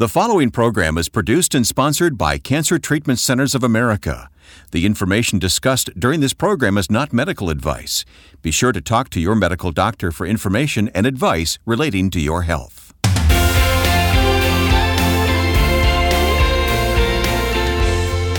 The 0.00 0.08
following 0.08 0.50
program 0.50 0.96
is 0.96 1.10
produced 1.10 1.54
and 1.54 1.66
sponsored 1.66 2.16
by 2.16 2.38
Cancer 2.38 2.78
Treatment 2.78 3.18
Centers 3.18 3.54
of 3.54 3.62
America. 3.62 4.30
The 4.70 4.86
information 4.86 5.38
discussed 5.38 5.90
during 5.94 6.20
this 6.20 6.32
program 6.32 6.78
is 6.78 6.90
not 6.90 7.12
medical 7.12 7.50
advice. 7.50 8.06
Be 8.40 8.50
sure 8.50 8.72
to 8.72 8.80
talk 8.80 9.10
to 9.10 9.20
your 9.20 9.34
medical 9.34 9.72
doctor 9.72 10.10
for 10.10 10.26
information 10.26 10.88
and 10.94 11.04
advice 11.04 11.58
relating 11.66 12.08
to 12.12 12.18
your 12.18 12.44
health. 12.44 12.94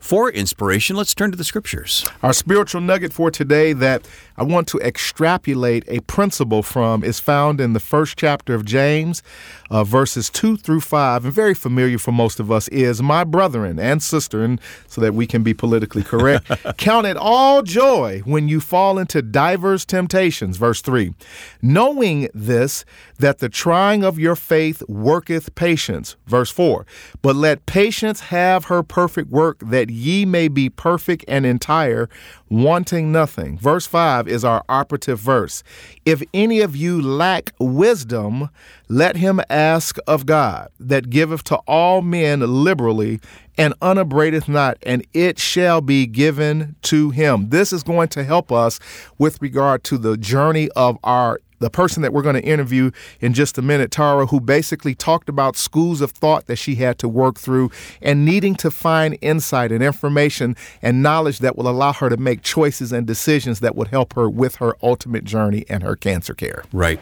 For 0.06 0.30
inspiration, 0.30 0.96
let's 0.96 1.16
turn 1.16 1.32
to 1.32 1.36
the 1.36 1.44
scriptures. 1.44 2.08
Our 2.22 2.32
spiritual 2.32 2.80
nugget 2.80 3.12
for 3.12 3.32
today 3.32 3.74
that 3.74 4.08
I 4.38 4.44
want 4.44 4.68
to 4.70 4.80
extrapolate 4.80 5.86
a 5.88 6.02
principle 6.02 6.62
from 6.62 7.04
is 7.04 7.20
found 7.20 7.62
in 7.62 7.74
the 7.74 7.80
first 7.80 8.18
chapter 8.18 8.54
of 8.54 8.66
James, 8.66 9.24
uh, 9.72 9.84
verses 9.86 10.30
2 10.30 10.58
through 10.58 10.82
5, 10.82 11.24
and 11.24 11.34
very 11.34 11.54
familiar 11.54 11.98
for 11.98 12.12
most 12.12 12.40
of 12.40 12.52
us 12.52 12.68
is 12.68 13.02
my 13.02 13.24
brethren 13.24 13.80
and 13.80 14.04
sister, 14.04 14.44
and 14.44 14.60
so 14.88 15.00
that 15.00 15.14
we 15.14 15.26
can 15.26 15.42
be 15.42 15.54
politically 15.54 16.04
correct, 16.04 16.52
count 16.78 17.08
it 17.08 17.16
all 17.16 17.62
joy 17.62 18.22
when 18.26 18.50
you 18.50 18.60
fall 18.60 18.98
into 18.98 19.22
diverse 19.22 19.86
temptations, 19.86 20.58
verse 20.58 20.82
3. 20.82 21.14
Knowing 21.62 22.30
this, 22.34 22.84
that 23.18 23.40
the 23.40 23.50
trying 23.50 24.04
of 24.04 24.20
your 24.20 24.36
faith 24.36 24.84
worketh 24.90 25.56
patience, 25.56 26.18
verse 26.28 26.52
4. 26.52 26.86
But 27.22 27.38
let 27.38 27.66
patience 27.66 28.20
have 28.20 28.66
her 28.66 28.84
perfect 28.84 29.30
work, 29.30 29.60
that 29.60 29.90
ye 29.90 30.26
may 30.26 30.50
be 30.50 30.70
perfect 30.70 31.24
and 31.28 31.46
entire, 31.46 32.10
wanting 32.50 33.12
nothing. 33.12 33.58
Verse 33.58 33.88
5 33.88 34.28
is 34.28 34.46
our 34.46 34.64
operative 34.70 35.20
verse. 35.20 35.64
If 36.06 36.22
any 36.34 36.62
of 36.62 36.76
you 36.76 37.02
lack 37.02 37.54
wisdom, 37.60 38.50
let 38.88 39.16
him 39.16 39.42
ask 39.50 39.98
of 40.08 40.26
God, 40.26 40.70
that 40.80 41.10
giveth 41.10 41.44
to 41.46 41.56
all 41.68 42.02
men 42.02 42.42
liberally 42.42 43.20
and 43.58 43.74
upbraideth 43.82 44.48
not, 44.48 44.78
and 44.84 45.06
it 45.14 45.40
shall 45.40 45.82
be 45.82 46.06
given 46.06 46.76
to 46.84 47.10
him. 47.10 47.50
This 47.50 47.72
is 47.72 47.84
going 47.84 48.10
to 48.10 48.24
help 48.24 48.52
us 48.52 48.80
with 49.18 49.42
regard 49.42 49.84
to 49.86 49.98
the 49.98 50.18
journey 50.18 50.70
of 50.76 50.98
our 51.04 51.40
the 51.66 51.72
person 51.72 52.04
that 52.04 52.14
we're 52.14 52.22
going 52.22 52.36
to 52.36 52.44
interview 52.44 52.92
in 53.20 53.34
just 53.34 53.58
a 53.58 53.62
minute, 53.64 53.90
Tara, 53.90 54.28
who 54.28 54.40
basically 54.40 54.94
talked 54.94 55.28
about 55.28 55.58
schools 55.58 56.00
of 56.00 56.12
thought 56.12 56.46
that 56.46 56.58
she 56.58 56.76
had 56.76 57.00
to 57.00 57.10
work 57.10 57.40
through 57.40 57.72
and 58.04 58.24
needing 58.24 58.54
to 58.58 58.70
find 58.70 59.18
insight 59.20 59.72
and 59.72 59.84
information 59.84 60.56
and 60.84 61.02
knowledge 61.02 61.40
that 61.40 61.58
will 61.58 61.68
allow 61.68 61.92
her 61.92 62.08
to 62.08 62.18
make 62.18 62.44
choices 62.44 62.92
and 62.92 63.08
decisions 63.08 63.62
that 63.62 63.76
would 63.76 63.88
help 63.88 64.14
her 64.14 64.30
with 64.30 64.58
her 64.58 64.76
ultimate 64.84 65.24
journey 65.24 65.66
and 65.68 65.82
her 65.82 65.96
cancer 65.96 66.36
care. 66.36 66.64
Right. 66.72 67.00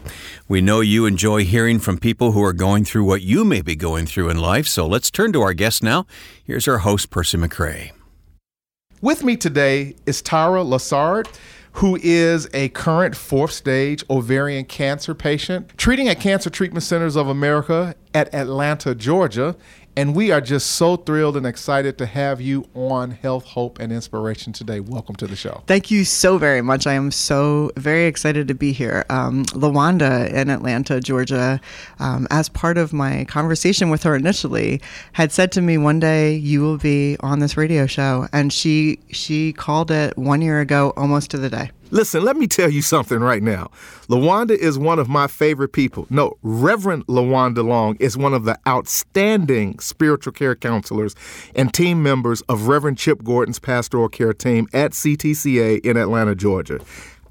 We 0.48 0.62
know 0.62 0.80
you 0.80 1.04
enjoy 1.04 1.44
hearing 1.44 1.78
from 1.78 1.98
people 1.98 2.32
who 2.32 2.42
are 2.42 2.54
going 2.54 2.86
through 2.86 3.04
what 3.04 3.20
you 3.20 3.44
may 3.44 3.60
be 3.60 3.76
going 3.76 4.06
through 4.06 4.30
in 4.30 4.38
life, 4.38 4.66
so 4.66 4.86
let's 4.86 5.10
turn 5.10 5.34
to 5.34 5.42
our 5.42 5.52
guest 5.52 5.82
now. 5.82 6.06
Here's 6.42 6.66
our 6.66 6.78
host, 6.78 7.10
Percy 7.10 7.36
McCray. 7.36 7.90
With 9.02 9.22
me 9.22 9.36
today 9.36 9.94
is 10.06 10.22
Tara 10.22 10.64
Lessard 10.64 11.26
who 11.74 11.98
is 12.02 12.48
a 12.54 12.68
current 12.70 13.16
fourth 13.16 13.50
stage 13.50 14.04
ovarian 14.08 14.64
cancer 14.64 15.14
patient, 15.14 15.76
treating 15.76 16.08
at 16.08 16.20
Cancer 16.20 16.48
Treatment 16.48 16.84
Centers 16.84 17.16
of 17.16 17.28
America 17.28 17.94
at 18.14 18.32
Atlanta, 18.32 18.94
Georgia. 18.94 19.56
And 19.96 20.16
we 20.16 20.32
are 20.32 20.40
just 20.40 20.72
so 20.72 20.96
thrilled 20.96 21.36
and 21.36 21.46
excited 21.46 21.98
to 21.98 22.06
have 22.06 22.40
you 22.40 22.66
on 22.74 23.12
Health, 23.12 23.44
Hope, 23.44 23.78
and 23.78 23.92
Inspiration 23.92 24.52
today. 24.52 24.80
Welcome 24.80 25.14
to 25.16 25.28
the 25.28 25.36
show. 25.36 25.62
Thank 25.68 25.88
you 25.88 26.04
so 26.04 26.36
very 26.36 26.62
much. 26.62 26.84
I 26.88 26.94
am 26.94 27.12
so 27.12 27.70
very 27.76 28.06
excited 28.06 28.48
to 28.48 28.54
be 28.54 28.72
here. 28.72 29.04
Um, 29.08 29.44
Lawanda 29.46 30.28
in 30.32 30.50
Atlanta, 30.50 30.98
Georgia, 30.98 31.60
um, 32.00 32.26
as 32.30 32.48
part 32.48 32.76
of 32.76 32.92
my 32.92 33.24
conversation 33.26 33.88
with 33.88 34.02
her 34.02 34.16
initially, 34.16 34.80
had 35.12 35.30
said 35.30 35.52
to 35.52 35.62
me 35.62 35.78
one 35.78 36.00
day, 36.00 36.34
"You 36.34 36.62
will 36.62 36.78
be 36.78 37.16
on 37.20 37.38
this 37.38 37.56
radio 37.56 37.86
show," 37.86 38.26
and 38.32 38.52
she 38.52 38.98
she 39.12 39.52
called 39.52 39.92
it 39.92 40.18
one 40.18 40.42
year 40.42 40.58
ago, 40.58 40.92
almost 40.96 41.30
to 41.30 41.38
the 41.38 41.50
day. 41.50 41.70
Listen, 41.94 42.24
let 42.24 42.36
me 42.36 42.48
tell 42.48 42.68
you 42.68 42.82
something 42.82 43.20
right 43.20 43.40
now. 43.40 43.70
LaWanda 44.08 44.50
is 44.50 44.76
one 44.76 44.98
of 44.98 45.08
my 45.08 45.28
favorite 45.28 45.68
people. 45.68 46.08
No, 46.10 46.36
Reverend 46.42 47.06
LaWanda 47.06 47.64
Long 47.64 47.96
is 48.00 48.16
one 48.16 48.34
of 48.34 48.44
the 48.44 48.58
outstanding 48.66 49.78
spiritual 49.78 50.32
care 50.32 50.56
counselors 50.56 51.14
and 51.54 51.72
team 51.72 52.02
members 52.02 52.40
of 52.42 52.66
Reverend 52.66 52.98
Chip 52.98 53.22
Gordon's 53.22 53.60
pastoral 53.60 54.08
care 54.08 54.32
team 54.34 54.66
at 54.72 54.90
CTCA 54.90 55.84
in 55.86 55.96
Atlanta, 55.96 56.34
Georgia. 56.34 56.80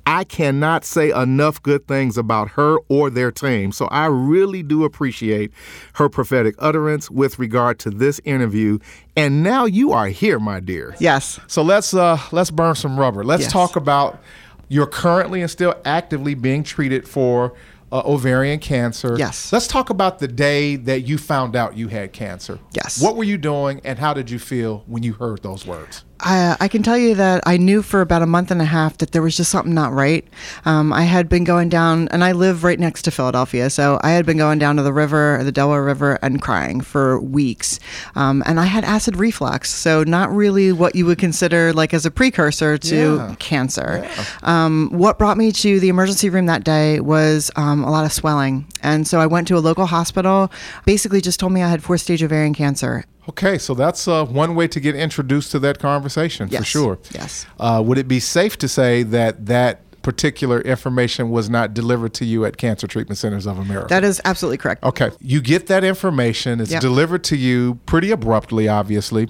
I 0.05 0.23
cannot 0.23 0.83
say 0.85 1.11
enough 1.11 1.61
good 1.61 1.85
things 1.87 2.17
about 2.17 2.49
her 2.51 2.77
or 2.87 3.09
their 3.09 3.31
team. 3.31 3.71
So 3.73 3.85
I 3.87 4.05
really 4.05 4.63
do 4.63 4.85
appreciate 4.85 5.51
her 5.93 6.07
prophetic 6.07 6.55
utterance 6.59 7.09
with 7.11 7.37
regard 7.37 7.79
to 7.79 7.89
this 7.89 8.19
interview. 8.25 8.79
And 9.17 9.43
now 9.43 9.65
you 9.65 9.91
are 9.91 10.07
here, 10.07 10.39
my 10.39 10.59
dear. 10.61 10.95
Yes. 10.99 11.39
So 11.47 11.63
let's 11.63 11.93
uh 11.93 12.17
let's 12.31 12.51
burn 12.51 12.75
some 12.75 12.99
rubber. 12.99 13.23
Let's 13.23 13.43
Yes. 13.43 13.51
talk 13.53 13.75
about 13.77 14.19
you're 14.67 14.87
currently 14.87 15.41
and 15.41 15.49
still 15.49 15.75
actively 15.85 16.33
being 16.35 16.63
treated 16.63 17.07
for 17.07 17.53
uh, 17.91 18.01
ovarian 18.05 18.59
cancer. 18.59 19.15
Yes. 19.17 19.53
Let's 19.53 19.67
talk 19.67 19.91
about 19.91 20.17
the 20.17 20.27
day 20.27 20.75
that 20.77 21.01
you 21.01 21.19
found 21.19 21.55
out 21.55 21.77
you 21.77 21.89
had 21.89 22.11
cancer. 22.11 22.59
Yes. 22.73 23.01
What 23.01 23.15
were 23.15 23.23
you 23.23 23.37
doing 23.37 23.81
and 23.83 23.99
how 23.99 24.15
did 24.15 24.31
you 24.31 24.39
feel 24.39 24.83
when 24.87 25.03
you 25.03 25.13
heard 25.13 25.43
those 25.43 25.65
words? 25.65 26.03
I, 26.23 26.55
I 26.61 26.67
can 26.67 26.83
tell 26.83 26.97
you 26.97 27.15
that 27.15 27.43
I 27.45 27.57
knew 27.57 27.81
for 27.81 28.01
about 28.01 28.21
a 28.21 28.25
month 28.25 28.49
and 28.49 28.61
a 28.61 28.65
half 28.65 28.97
that 28.99 29.11
there 29.11 29.21
was 29.21 29.35
just 29.35 29.51
something 29.51 29.73
not 29.73 29.91
right. 29.91 30.25
Um, 30.65 30.93
I 30.93 31.03
had 31.03 31.27
been 31.27 31.43
going 31.43 31.69
down, 31.69 32.07
and 32.09 32.23
I 32.23 32.31
live 32.31 32.63
right 32.63 32.79
next 32.79 33.01
to 33.03 33.11
Philadelphia, 33.11 33.69
so 33.69 33.99
I 34.03 34.11
had 34.11 34.25
been 34.25 34.37
going 34.37 34.57
down 34.59 34.77
to 34.77 34.83
the 34.83 34.93
river, 34.93 35.41
the 35.43 35.51
Delaware 35.51 35.83
River, 35.83 36.17
and 36.21 36.41
crying 36.41 36.81
for 36.81 37.19
weeks. 37.19 37.79
Um, 38.15 38.41
and 38.45 38.59
I 38.59 38.65
had 38.65 38.83
acid 38.85 39.17
reflux, 39.17 39.69
so 39.69 40.03
not 40.03 40.33
really 40.33 40.71
what 40.71 40.95
you 40.95 41.05
would 41.05 41.17
consider 41.17 41.73
like 41.73 41.93
as 41.93 42.05
a 42.05 42.11
precursor 42.11 42.77
to 42.77 42.95
Yeah. 42.95 43.35
cancer. 43.39 44.07
Um, 44.43 44.89
what 44.93 45.17
brought 45.19 45.37
me 45.37 45.51
to 45.51 45.79
the 45.79 45.89
emergency 45.89 46.29
room 46.29 46.45
that 46.45 46.63
day 46.63 46.99
was 47.01 47.51
um, 47.55 47.83
a 47.83 47.91
lot 47.91 48.05
of 48.05 48.13
swelling, 48.13 48.65
and 48.81 49.07
so 49.07 49.19
I 49.19 49.25
went 49.25 49.47
to 49.49 49.57
a 49.57 49.59
local 49.59 49.85
hospital. 49.87 50.51
Basically, 50.85 51.19
just 51.21 51.39
told 51.39 51.51
me 51.51 51.61
I 51.61 51.69
had 51.69 51.83
fourth 51.83 52.01
stage 52.01 52.23
ovarian 52.23 52.53
cancer. 52.53 53.03
Okay, 53.29 53.57
so 53.57 53.73
that's 53.73 54.07
uh, 54.07 54.25
one 54.25 54.53
way 54.55 54.67
to 54.67 54.79
get 54.79 54.95
introduced 54.95 55.51
to 55.51 55.59
that 55.59 55.79
conversation 55.79 56.49
for 56.49 56.63
sure. 56.63 56.99
Yes. 57.13 57.45
Uh, 57.59 57.81
would 57.85 57.97
it 57.97 58.07
be 58.07 58.19
safe 58.19 58.57
to 58.57 58.67
say 58.67 59.03
that 59.03 59.45
that 59.45 59.79
particular 60.01 60.59
information 60.61 61.29
was 61.29 61.49
not 61.49 61.73
delivered 61.73 62.13
to 62.15 62.25
you 62.25 62.43
at 62.43 62.57
Cancer 62.57 62.85
Treatment 62.87 63.17
Centers 63.17 63.45
of 63.45 63.57
America? 63.57 63.87
That 63.87 64.03
is 64.03 64.21
absolutely 64.25 64.57
correct. 64.57 64.83
Okay. 64.83 65.11
You 65.21 65.39
get 65.41 65.67
that 65.67 65.85
information. 65.85 66.59
It's 66.59 66.71
Yep. 66.71 66.81
delivered 66.81 67.23
to 67.25 67.37
you 67.37 67.79
pretty 67.85 68.11
abruptly, 68.11 68.67
obviously. 68.67 69.29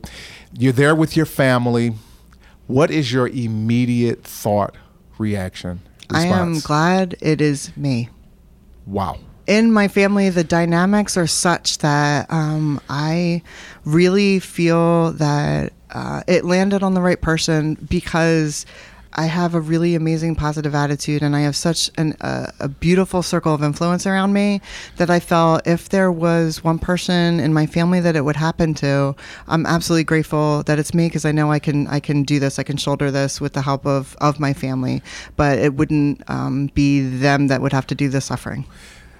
You're 0.57 0.73
there 0.73 0.95
with 0.95 1.15
your 1.15 1.27
family. 1.27 1.93
What 2.65 2.89
is 2.89 3.13
your 3.13 3.27
immediate 3.27 4.23
thought, 4.23 4.75
reaction, 5.19 5.81
I 6.09 6.25
am 6.25 6.59
glad 6.59 7.15
it 7.21 7.41
is 7.41 7.75
me. 7.77 8.09
Wow. 8.87 9.19
In 9.45 9.73
my 9.73 9.89
family, 9.89 10.29
the 10.29 10.43
dynamics 10.43 11.17
are 11.17 11.27
such 11.27 11.79
that 11.79 12.31
um, 12.31 12.79
I 12.89 13.41
really 13.83 14.39
feel 14.39 15.11
that 15.13 15.73
uh, 15.91 16.23
it 16.27 16.45
landed 16.45 16.81
on 16.81 16.93
the 16.93 17.01
right 17.01 17.19
person 17.19 17.75
because 17.89 18.65
I 19.15 19.25
have 19.25 19.53
a 19.53 19.61
really 19.61 19.95
amazing 19.95 20.35
positive 20.35 20.73
attitude 20.73 21.21
and 21.21 21.35
I 21.35 21.41
have 21.41 21.55
such 21.55 21.91
an, 21.97 22.13
uh, 22.21 22.51
a 22.59 22.67
beautiful 22.67 23.21
circle 23.21 23.53
of 23.53 23.61
influence 23.61 24.07
around 24.07 24.33
me 24.33 24.61
that 24.97 25.09
I 25.09 25.19
felt 25.19 25.67
if 25.67 25.89
there 25.89 26.11
was 26.11 26.63
one 26.63 26.79
person 26.79 27.39
in 27.39 27.53
my 27.53 27.65
family 27.65 27.99
that 27.99 28.15
it 28.15 28.21
would 28.21 28.35
happen 28.37 28.73
to, 28.75 29.15
I'm 29.47 29.65
absolutely 29.65 30.05
grateful 30.05 30.63
that 30.63 30.79
it's 30.79 30.93
me 30.93 31.07
because 31.07 31.25
I 31.25 31.31
know 31.31 31.51
I 31.51 31.59
can 31.59 31.85
I 31.87 31.99
can 31.99 32.23
do 32.23 32.39
this. 32.39 32.57
I 32.57 32.63
can 32.63 32.77
shoulder 32.77 33.11
this 33.11 33.39
with 33.39 33.53
the 33.53 33.61
help 33.61 33.85
of, 33.85 34.15
of 34.19 34.39
my 34.39 34.53
family, 34.53 35.03
but 35.35 35.59
it 35.59 35.75
wouldn't 35.75 36.27
um, 36.29 36.67
be 36.73 37.01
them 37.01 37.47
that 37.47 37.61
would 37.61 37.73
have 37.73 37.87
to 37.87 37.95
do 37.95 38.09
the 38.09 38.21
suffering. 38.21 38.65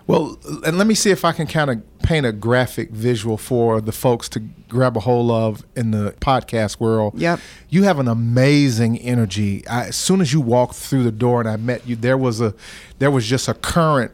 Well, 0.06 0.38
and 0.66 0.78
let 0.78 0.86
me 0.88 0.96
see 0.96 1.12
if 1.12 1.24
I 1.24 1.32
can 1.32 1.48
kind 1.48 1.70
of 1.70 2.00
paint 2.00 2.26
a 2.26 2.34
graphic 2.34 2.92
visual 2.92 3.38
for 3.38 3.80
the 3.80 3.94
folks 3.94 4.28
to 4.30 4.42
grab 4.68 4.98
a 4.98 5.00
hold 5.00 5.32
of 5.32 5.66
in 5.76 5.92
the 5.92 6.14
podcast 6.20 6.80
world. 6.80 7.18
Yep. 7.18 7.40
You 7.70 7.84
have 7.84 8.00
an 8.00 8.08
amazing 8.08 8.98
energy. 9.00 9.66
I, 9.68 9.88
as 9.88 9.96
soon 9.96 10.20
as 10.20 10.34
you 10.34 10.42
walked 10.42 10.76
through 10.76 11.04
the 11.04 11.12
door 11.12 11.40
and 11.40 11.50
I 11.50 11.56
met 11.56 11.88
you, 11.88 11.96
there 11.96 12.18
was 12.18 12.42
a 12.42 12.54
there 13.00 13.12
was 13.12 13.26
just 13.26 13.48
a 13.48 13.54
current 13.54 14.12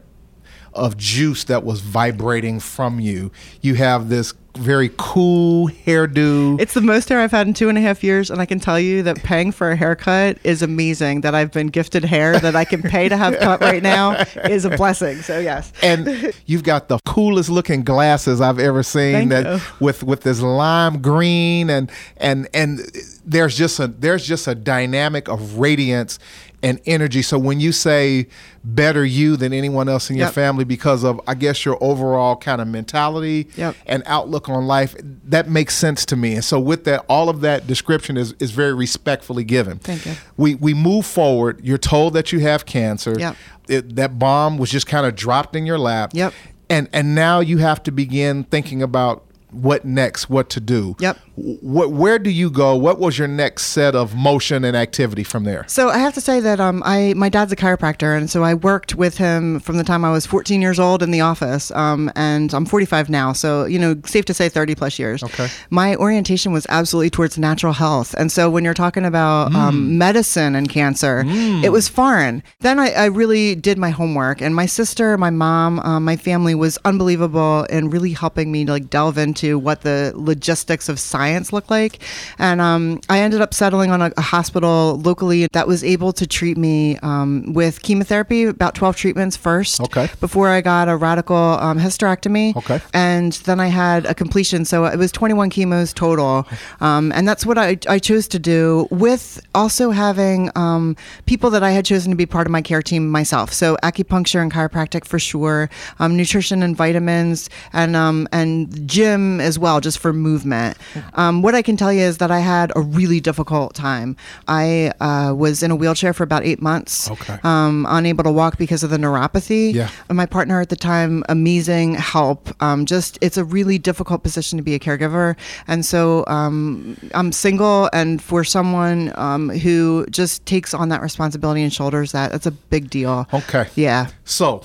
of 0.72 0.96
juice 0.96 1.44
that 1.44 1.64
was 1.64 1.80
vibrating 1.80 2.60
from 2.60 3.00
you. 3.00 3.30
You 3.60 3.74
have 3.74 4.08
this 4.08 4.34
very 4.56 4.90
cool 4.96 5.68
hairdo. 5.68 6.60
It's 6.60 6.74
the 6.74 6.80
most 6.80 7.08
hair 7.08 7.20
I've 7.20 7.30
had 7.30 7.46
in 7.46 7.54
two 7.54 7.68
and 7.68 7.78
a 7.78 7.80
half 7.80 8.02
years, 8.02 8.30
and 8.30 8.40
I 8.40 8.46
can 8.46 8.58
tell 8.58 8.80
you 8.80 9.02
that 9.04 9.22
paying 9.22 9.52
for 9.52 9.70
a 9.70 9.76
haircut 9.76 10.38
is 10.44 10.62
amazing. 10.62 11.20
That 11.20 11.34
I've 11.34 11.52
been 11.52 11.68
gifted 11.68 12.04
hair 12.04 12.38
that 12.38 12.56
I 12.56 12.64
can 12.64 12.82
pay 12.82 13.08
to 13.08 13.16
have 13.16 13.38
cut 13.38 13.60
right 13.60 13.82
now 13.82 14.12
is 14.44 14.64
a 14.64 14.70
blessing. 14.70 15.22
So 15.22 15.38
yes, 15.38 15.72
and 15.82 16.34
you've 16.46 16.64
got 16.64 16.88
the 16.88 16.98
coolest 17.06 17.48
looking 17.48 17.82
glasses 17.82 18.40
I've 18.40 18.58
ever 18.58 18.82
seen 18.82 19.12
Thank 19.12 19.30
that 19.30 19.56
you. 19.56 19.60
with 19.78 20.02
with 20.02 20.22
this 20.22 20.40
lime 20.40 21.00
green 21.00 21.70
and 21.70 21.90
and 22.16 22.48
and 22.52 22.80
there's 23.24 23.56
just 23.56 23.78
a 23.78 23.86
there's 23.86 24.26
just 24.26 24.48
a 24.48 24.54
dynamic 24.54 25.28
of 25.28 25.58
radiance 25.58 26.18
and 26.62 26.80
energy 26.86 27.22
so 27.22 27.38
when 27.38 27.58
you 27.60 27.72
say 27.72 28.26
better 28.64 29.04
you 29.04 29.36
than 29.36 29.52
anyone 29.52 29.88
else 29.88 30.10
in 30.10 30.16
your 30.16 30.26
Yep. 30.26 30.34
family 30.34 30.64
because 30.64 31.04
of 31.04 31.18
I 31.26 31.34
guess 31.34 31.64
your 31.64 31.78
overall 31.82 32.36
kind 32.36 32.60
of 32.60 32.68
mentality 32.68 33.48
Yep. 33.56 33.76
and 33.86 34.02
outlook 34.06 34.48
on 34.48 34.66
life 34.66 34.94
that 35.24 35.48
makes 35.48 35.74
sense 35.76 36.04
to 36.06 36.16
me 36.16 36.34
and 36.34 36.44
so 36.44 36.60
with 36.60 36.84
that 36.84 37.04
all 37.08 37.28
of 37.30 37.40
that 37.40 37.66
description 37.66 38.16
is 38.18 38.34
is 38.38 38.50
very 38.50 38.74
respectfully 38.74 39.44
given 39.44 39.78
Thank 39.78 40.04
you. 40.04 40.12
we 40.36 40.54
we 40.56 40.74
move 40.74 41.06
forward 41.06 41.60
you're 41.62 41.78
told 41.78 42.12
that 42.14 42.32
you 42.32 42.40
have 42.40 42.66
cancer 42.66 43.14
Yep. 43.18 43.36
it, 43.68 43.96
that 43.96 44.18
bomb 44.18 44.58
was 44.58 44.70
just 44.70 44.86
kind 44.86 45.06
of 45.06 45.14
dropped 45.14 45.56
in 45.56 45.64
your 45.64 45.78
lap 45.78 46.10
Yep. 46.12 46.34
and 46.68 46.88
and 46.92 47.14
now 47.14 47.40
you 47.40 47.58
have 47.58 47.82
to 47.84 47.90
begin 47.90 48.44
thinking 48.44 48.82
about 48.82 49.24
what 49.50 49.84
next 49.84 50.28
what 50.30 50.50
to 50.50 50.60
do 50.60 50.94
Yep. 51.00 51.18
What, 51.60 51.92
where 51.92 52.18
do 52.18 52.30
you 52.30 52.50
go? 52.50 52.76
What 52.76 52.98
was 52.98 53.18
your 53.18 53.28
next 53.28 53.66
set 53.66 53.94
of 53.94 54.14
motion 54.14 54.64
and 54.64 54.76
activity 54.76 55.24
from 55.24 55.44
there? 55.44 55.64
So 55.68 55.88
I 55.88 55.98
have 55.98 56.14
to 56.14 56.20
say 56.20 56.40
that 56.40 56.60
um, 56.60 56.82
I 56.84 57.14
my 57.16 57.28
dad's 57.28 57.52
a 57.52 57.56
chiropractor, 57.56 58.16
and 58.16 58.28
so 58.28 58.42
I 58.42 58.54
worked 58.54 58.94
with 58.94 59.16
him 59.16 59.60
from 59.60 59.76
the 59.78 59.84
time 59.84 60.04
I 60.04 60.10
was 60.10 60.26
14 60.26 60.60
years 60.60 60.78
old 60.78 61.02
in 61.02 61.10
the 61.10 61.20
office, 61.20 61.70
um, 61.72 62.10
and 62.14 62.52
I'm 62.52 62.66
45 62.66 63.08
now. 63.08 63.32
So 63.32 63.64
you 63.64 63.78
know, 63.78 63.96
safe 64.04 64.24
to 64.26 64.34
say 64.34 64.48
30 64.48 64.74
plus 64.74 64.98
years. 64.98 65.22
Okay. 65.22 65.48
My 65.70 65.96
orientation 65.96 66.52
was 66.52 66.66
absolutely 66.68 67.10
towards 67.10 67.38
natural 67.38 67.72
health, 67.72 68.14
and 68.18 68.30
so 68.30 68.50
when 68.50 68.64
you're 68.64 68.74
talking 68.74 69.04
about 69.04 69.54
um, 69.54 69.96
medicine 69.98 70.54
and 70.54 70.68
cancer, 70.68 71.24
it 71.26 71.72
was 71.72 71.88
foreign. 71.88 72.42
Then 72.60 72.78
I, 72.78 72.90
I 72.90 73.04
really 73.06 73.54
did 73.54 73.78
my 73.78 73.90
homework, 73.90 74.42
and 74.42 74.54
my 74.54 74.66
sister, 74.66 75.16
my 75.16 75.30
mom, 75.30 75.80
um, 75.80 76.04
my 76.04 76.16
family 76.16 76.54
was 76.54 76.78
unbelievable 76.84 77.64
in 77.64 77.88
really 77.88 78.12
helping 78.12 78.52
me 78.52 78.64
to 78.66 78.72
like 78.72 78.90
delve 78.90 79.16
into 79.16 79.58
what 79.58 79.82
the 79.82 80.12
logistics 80.14 80.88
of 80.88 81.00
science 81.00 81.29
look 81.52 81.70
like. 81.70 81.98
And 82.38 82.60
um, 82.60 83.00
I 83.08 83.20
ended 83.20 83.40
up 83.40 83.54
settling 83.54 83.90
on 83.90 84.02
a, 84.02 84.12
a 84.16 84.20
hospital 84.20 85.00
locally 85.04 85.46
that 85.52 85.66
was 85.66 85.84
able 85.84 86.12
to 86.14 86.26
treat 86.26 86.56
me 86.56 86.96
um, 86.98 87.52
with 87.52 87.82
chemotherapy, 87.82 88.44
about 88.44 88.74
12 88.74 88.96
treatments 88.96 89.36
first. 89.36 89.80
Okay. 89.80 90.08
Before 90.20 90.48
I 90.48 90.60
got 90.60 90.88
a 90.88 90.96
radical 90.96 91.36
um, 91.36 91.78
hysterectomy. 91.78 92.56
Okay. 92.56 92.80
And 92.92 93.32
then 93.44 93.60
I 93.60 93.66
had 93.66 94.06
a 94.06 94.14
completion. 94.14 94.64
So 94.64 94.84
it 94.84 94.98
was 94.98 95.12
21 95.12 95.50
chemos 95.50 95.94
total. 95.94 96.46
Um, 96.80 97.12
and 97.12 97.26
that's 97.26 97.44
what 97.46 97.58
I, 97.58 97.78
I 97.88 97.98
chose 97.98 98.28
to 98.28 98.38
do 98.38 98.88
with 98.90 99.40
also 99.54 99.90
having 99.90 100.50
um, 100.56 100.96
people 101.26 101.50
that 101.50 101.62
I 101.62 101.70
had 101.70 101.84
chosen 101.84 102.10
to 102.10 102.16
be 102.16 102.26
part 102.26 102.46
of 102.46 102.50
my 102.50 102.62
care 102.62 102.82
team 102.82 103.08
myself. 103.08 103.52
So 103.52 103.76
acupuncture 103.82 104.40
and 104.40 104.52
chiropractic 104.52 105.04
for 105.04 105.18
sure, 105.18 105.70
um, 105.98 106.16
nutrition 106.16 106.62
and 106.62 106.76
vitamins, 106.76 107.50
and 107.72 107.96
um, 107.96 108.28
and 108.32 108.88
gym 108.88 109.40
as 109.40 109.58
well, 109.58 109.80
just 109.80 109.98
for 109.98 110.12
movement. 110.12 110.76
Um, 111.20 111.42
what 111.42 111.54
I 111.54 111.60
can 111.60 111.76
tell 111.76 111.92
you 111.92 112.00
is 112.00 112.16
that 112.16 112.30
I 112.30 112.38
had 112.38 112.72
a 112.74 112.80
really 112.80 113.20
difficult 113.20 113.74
time. 113.74 114.16
I 114.48 114.90
uh, 115.00 115.34
was 115.34 115.62
in 115.62 115.70
a 115.70 115.76
wheelchair 115.76 116.14
for 116.14 116.22
about 116.22 116.44
eight 116.44 116.62
months, 116.62 117.10
Okay. 117.10 117.38
um, 117.44 117.84
unable 117.90 118.24
to 118.24 118.32
walk 118.32 118.56
because 118.56 118.82
of 118.82 118.88
the 118.88 118.96
neuropathy. 118.96 119.74
Yeah. 119.74 119.90
And 120.08 120.16
my 120.16 120.24
partner 120.24 120.62
at 120.62 120.70
the 120.70 120.76
time, 120.76 121.22
amazing 121.28 121.94
help. 121.96 122.48
Um, 122.62 122.86
just 122.86 123.18
it's 123.20 123.36
a 123.36 123.44
really 123.44 123.78
difficult 123.78 124.22
position 124.22 124.56
to 124.56 124.62
be 124.62 124.74
a 124.74 124.78
caregiver, 124.78 125.36
and 125.66 125.84
so 125.84 126.24
um, 126.26 126.96
I'm 127.12 127.32
single, 127.32 127.90
and 127.92 128.22
for 128.22 128.42
someone 128.42 129.12
um, 129.16 129.50
who 129.50 130.06
just 130.08 130.46
takes 130.46 130.72
on 130.72 130.88
that 130.88 131.02
responsibility 131.02 131.62
and 131.62 131.72
shoulders 131.72 132.12
that, 132.12 132.32
that's 132.32 132.46
a 132.46 132.50
big 132.50 132.88
deal. 132.88 133.28
Okay. 133.34 133.68
Yeah. 133.74 134.08
So, 134.24 134.62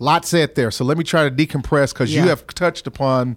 lot 0.00 0.26
said 0.26 0.56
there. 0.56 0.72
So 0.72 0.84
let 0.84 0.98
me 0.98 1.04
try 1.04 1.28
to 1.28 1.30
decompress 1.30 1.92
because 1.94 2.12
you 2.12 2.22
have 2.22 2.44
touched 2.48 2.88
upon 2.88 3.36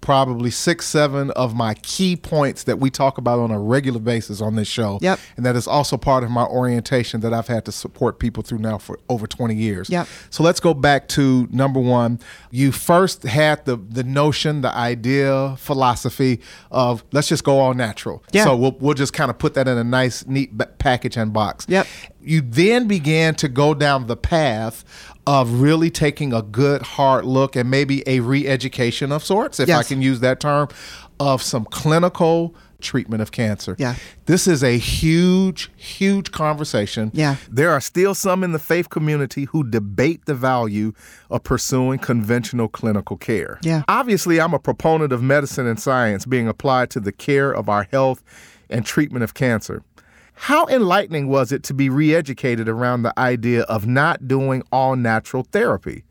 probably 0.00 0.50
six, 0.50 0.86
seven 0.86 1.30
of 1.32 1.54
my 1.54 1.74
key 1.74 2.16
points 2.16 2.64
that 2.64 2.78
we 2.78 2.90
talk 2.90 3.18
about 3.18 3.40
on 3.40 3.50
a 3.50 3.58
regular 3.58 4.00
basis 4.00 4.40
on 4.40 4.56
this 4.56 4.68
show. 4.68 4.98
Yep. 5.02 5.18
And 5.36 5.44
that 5.44 5.56
is 5.56 5.66
also 5.66 5.96
part 5.96 6.24
of 6.24 6.30
my 6.30 6.44
orientation 6.44 7.20
that 7.20 7.34
I've 7.34 7.48
had 7.48 7.64
to 7.66 7.72
support 7.72 8.18
people 8.18 8.42
through 8.42 8.58
now 8.58 8.78
for 8.78 8.98
over 9.08 9.26
20 9.26 9.54
years. 9.54 9.90
Yep. 9.90 10.06
So 10.30 10.42
let's 10.42 10.60
go 10.60 10.74
back 10.74 11.08
to 11.08 11.48
number 11.50 11.80
one. 11.80 12.20
You 12.50 12.72
first 12.72 13.24
had 13.24 13.64
the 13.64 13.76
the 13.76 14.04
notion, 14.04 14.60
the 14.60 14.74
idea, 14.74 15.56
philosophy 15.58 16.40
of 16.70 17.04
let's 17.12 17.28
just 17.28 17.44
go 17.44 17.58
all 17.58 17.74
natural. 17.74 18.22
Yeah. 18.32 18.44
So 18.44 18.56
we'll, 18.56 18.76
we'll 18.80 18.94
just 18.94 19.12
kind 19.12 19.30
of 19.30 19.38
put 19.38 19.54
that 19.54 19.68
in 19.68 19.76
a 19.78 19.84
nice, 19.84 20.26
neat 20.26 20.52
package 20.78 21.16
and 21.16 21.32
box. 21.32 21.66
Yep. 21.68 21.86
You 22.28 22.42
then 22.42 22.86
began 22.86 23.34
to 23.36 23.48
go 23.48 23.72
down 23.72 24.06
the 24.06 24.16
path 24.16 24.84
of 25.26 25.60
really 25.60 25.90
taking 25.90 26.32
a 26.32 26.42
good 26.42 26.82
hard 26.82 27.24
look 27.24 27.56
and 27.56 27.70
maybe 27.70 28.06
a 28.06 28.20
re-education 28.20 29.12
of 29.12 29.24
sorts, 29.24 29.58
if 29.58 29.70
I 29.70 29.82
can 29.82 30.02
use 30.02 30.20
that 30.20 30.40
term, 30.40 30.68
of 31.18 31.42
some 31.42 31.64
clinical 31.64 32.54
treatment 32.80 33.20
of 33.22 33.32
cancer. 33.32 33.74
Yeah. 33.78 33.96
This 34.26 34.46
is 34.46 34.62
a 34.62 34.78
huge, 34.78 35.70
huge 35.76 36.30
conversation. 36.30 37.10
Yeah. 37.12 37.36
There 37.50 37.70
are 37.70 37.80
still 37.80 38.14
some 38.14 38.44
in 38.44 38.52
the 38.52 38.58
faith 38.58 38.88
community 38.88 39.44
who 39.44 39.64
debate 39.68 40.26
the 40.26 40.34
value 40.34 40.92
of 41.30 41.42
pursuing 41.42 41.98
conventional 41.98 42.68
clinical 42.68 43.16
care. 43.16 43.58
Yeah. 43.62 43.82
Obviously, 43.88 44.40
I'm 44.40 44.54
a 44.54 44.58
proponent 44.58 45.12
of 45.12 45.22
medicine 45.22 45.66
and 45.66 45.80
science 45.80 46.24
being 46.24 46.46
applied 46.46 46.90
to 46.90 47.00
the 47.00 47.10
care 47.10 47.50
of 47.50 47.68
our 47.68 47.84
health 47.90 48.22
and 48.70 48.84
treatment 48.86 49.24
of 49.24 49.34
cancer. 49.34 49.82
How 50.40 50.66
enlightening 50.66 51.26
was 51.28 51.50
it 51.52 51.62
to 51.64 51.74
be 51.74 51.90
re 51.90 52.14
educated 52.14 52.68
around 52.68 53.02
the 53.02 53.18
idea 53.18 53.62
of 53.62 53.86
not 53.86 54.28
doing 54.28 54.62
all 54.70 54.94
natural 54.96 55.42
therapy? 55.42 56.04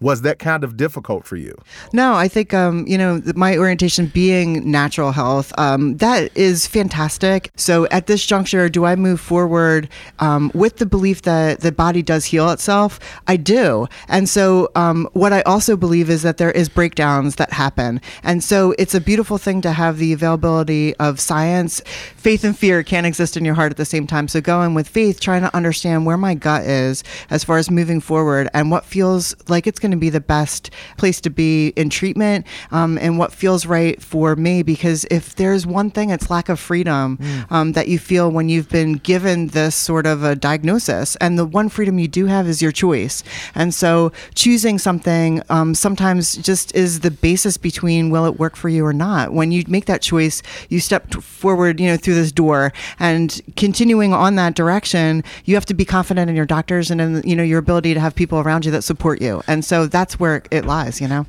Was 0.00 0.22
that 0.22 0.38
kind 0.38 0.64
of 0.64 0.76
difficult 0.76 1.26
for 1.26 1.36
you? 1.36 1.54
No, 1.92 2.14
I 2.14 2.28
think 2.28 2.54
um, 2.54 2.86
you 2.86 2.96
know 2.96 3.22
my 3.34 3.56
orientation 3.56 4.06
being 4.06 4.70
natural 4.70 5.12
health. 5.12 5.52
Um, 5.58 5.96
that 5.98 6.36
is 6.36 6.66
fantastic. 6.66 7.50
So 7.56 7.86
at 7.88 8.06
this 8.06 8.24
juncture, 8.24 8.68
do 8.68 8.84
I 8.84 8.96
move 8.96 9.20
forward 9.20 9.88
um, 10.18 10.50
with 10.54 10.78
the 10.78 10.86
belief 10.86 11.22
that 11.22 11.60
the 11.60 11.72
body 11.72 12.02
does 12.02 12.24
heal 12.24 12.50
itself? 12.50 12.98
I 13.26 13.36
do, 13.36 13.86
and 14.08 14.28
so 14.28 14.70
um, 14.74 15.08
what 15.12 15.32
I 15.32 15.42
also 15.42 15.76
believe 15.76 16.08
is 16.08 16.22
that 16.22 16.38
there 16.38 16.50
is 16.50 16.68
breakdowns 16.68 17.36
that 17.36 17.52
happen, 17.52 18.00
and 18.22 18.42
so 18.42 18.74
it's 18.78 18.94
a 18.94 19.00
beautiful 19.00 19.38
thing 19.38 19.60
to 19.62 19.72
have 19.72 19.98
the 19.98 20.12
availability 20.12 20.96
of 20.96 21.20
science. 21.20 21.80
Faith 22.16 22.42
and 22.44 22.56
fear 22.56 22.82
can't 22.82 23.06
exist 23.06 23.36
in 23.36 23.44
your 23.44 23.54
heart 23.54 23.70
at 23.70 23.76
the 23.76 23.84
same 23.84 24.06
time. 24.06 24.28
So 24.28 24.40
going 24.40 24.74
with 24.74 24.88
faith, 24.88 25.20
trying 25.20 25.42
to 25.42 25.54
understand 25.54 26.06
where 26.06 26.16
my 26.16 26.34
gut 26.34 26.64
is 26.64 27.04
as 27.28 27.44
far 27.44 27.58
as 27.58 27.70
moving 27.70 28.00
forward 28.00 28.48
and 28.54 28.70
what 28.70 28.84
feels 28.84 29.34
like 29.48 29.66
it's 29.66 29.78
going 29.78 29.89
to 29.90 29.96
be 29.96 30.10
the 30.10 30.20
best 30.20 30.70
place 30.96 31.20
to 31.22 31.30
be 31.30 31.68
in 31.76 31.90
treatment 31.90 32.46
um, 32.70 32.98
and 32.98 33.18
what 33.18 33.32
feels 33.32 33.66
right 33.66 34.00
for 34.02 34.36
me. 34.36 34.62
Because 34.62 35.04
if 35.10 35.34
there's 35.36 35.66
one 35.66 35.90
thing, 35.90 36.10
it's 36.10 36.30
lack 36.30 36.48
of 36.48 36.58
freedom 36.60 37.18
um, 37.50 37.72
that 37.72 37.88
you 37.88 37.98
feel 37.98 38.30
when 38.30 38.48
you've 38.48 38.68
been 38.68 38.94
given 38.94 39.48
this 39.48 39.74
sort 39.74 40.06
of 40.06 40.22
a 40.22 40.34
diagnosis. 40.34 41.16
And 41.16 41.38
the 41.38 41.44
one 41.44 41.68
freedom 41.68 41.98
you 41.98 42.08
do 42.08 42.26
have 42.26 42.46
is 42.46 42.62
your 42.62 42.72
choice. 42.72 43.22
And 43.54 43.74
so 43.74 44.12
choosing 44.34 44.78
something 44.78 45.42
um, 45.48 45.74
sometimes 45.74 46.36
just 46.36 46.74
is 46.74 47.00
the 47.00 47.10
basis 47.10 47.56
between 47.56 48.10
will 48.10 48.26
it 48.26 48.38
work 48.38 48.56
for 48.56 48.68
you 48.68 48.84
or 48.84 48.92
not. 48.92 49.32
When 49.32 49.52
you 49.52 49.64
make 49.68 49.86
that 49.86 50.02
choice, 50.02 50.42
you 50.68 50.80
step 50.80 51.12
forward, 51.14 51.80
you 51.80 51.86
know, 51.86 51.96
through 51.96 52.14
this 52.14 52.32
door 52.32 52.72
and 52.98 53.40
continuing 53.56 54.12
on 54.12 54.36
that 54.36 54.54
direction, 54.54 55.22
you 55.44 55.54
have 55.54 55.66
to 55.66 55.74
be 55.74 55.84
confident 55.84 56.30
in 56.30 56.36
your 56.36 56.46
doctors 56.46 56.90
and 56.90 57.00
in, 57.00 57.22
you 57.24 57.36
know, 57.36 57.42
your 57.42 57.58
ability 57.58 57.94
to 57.94 58.00
have 58.00 58.14
people 58.14 58.38
around 58.38 58.64
you 58.64 58.70
that 58.70 58.82
support 58.82 59.20
you. 59.20 59.42
And 59.46 59.64
so 59.64 59.79
that's 59.86 60.18
where 60.18 60.42
it 60.50 60.64
lies, 60.64 61.00
you 61.00 61.08
know? 61.08 61.26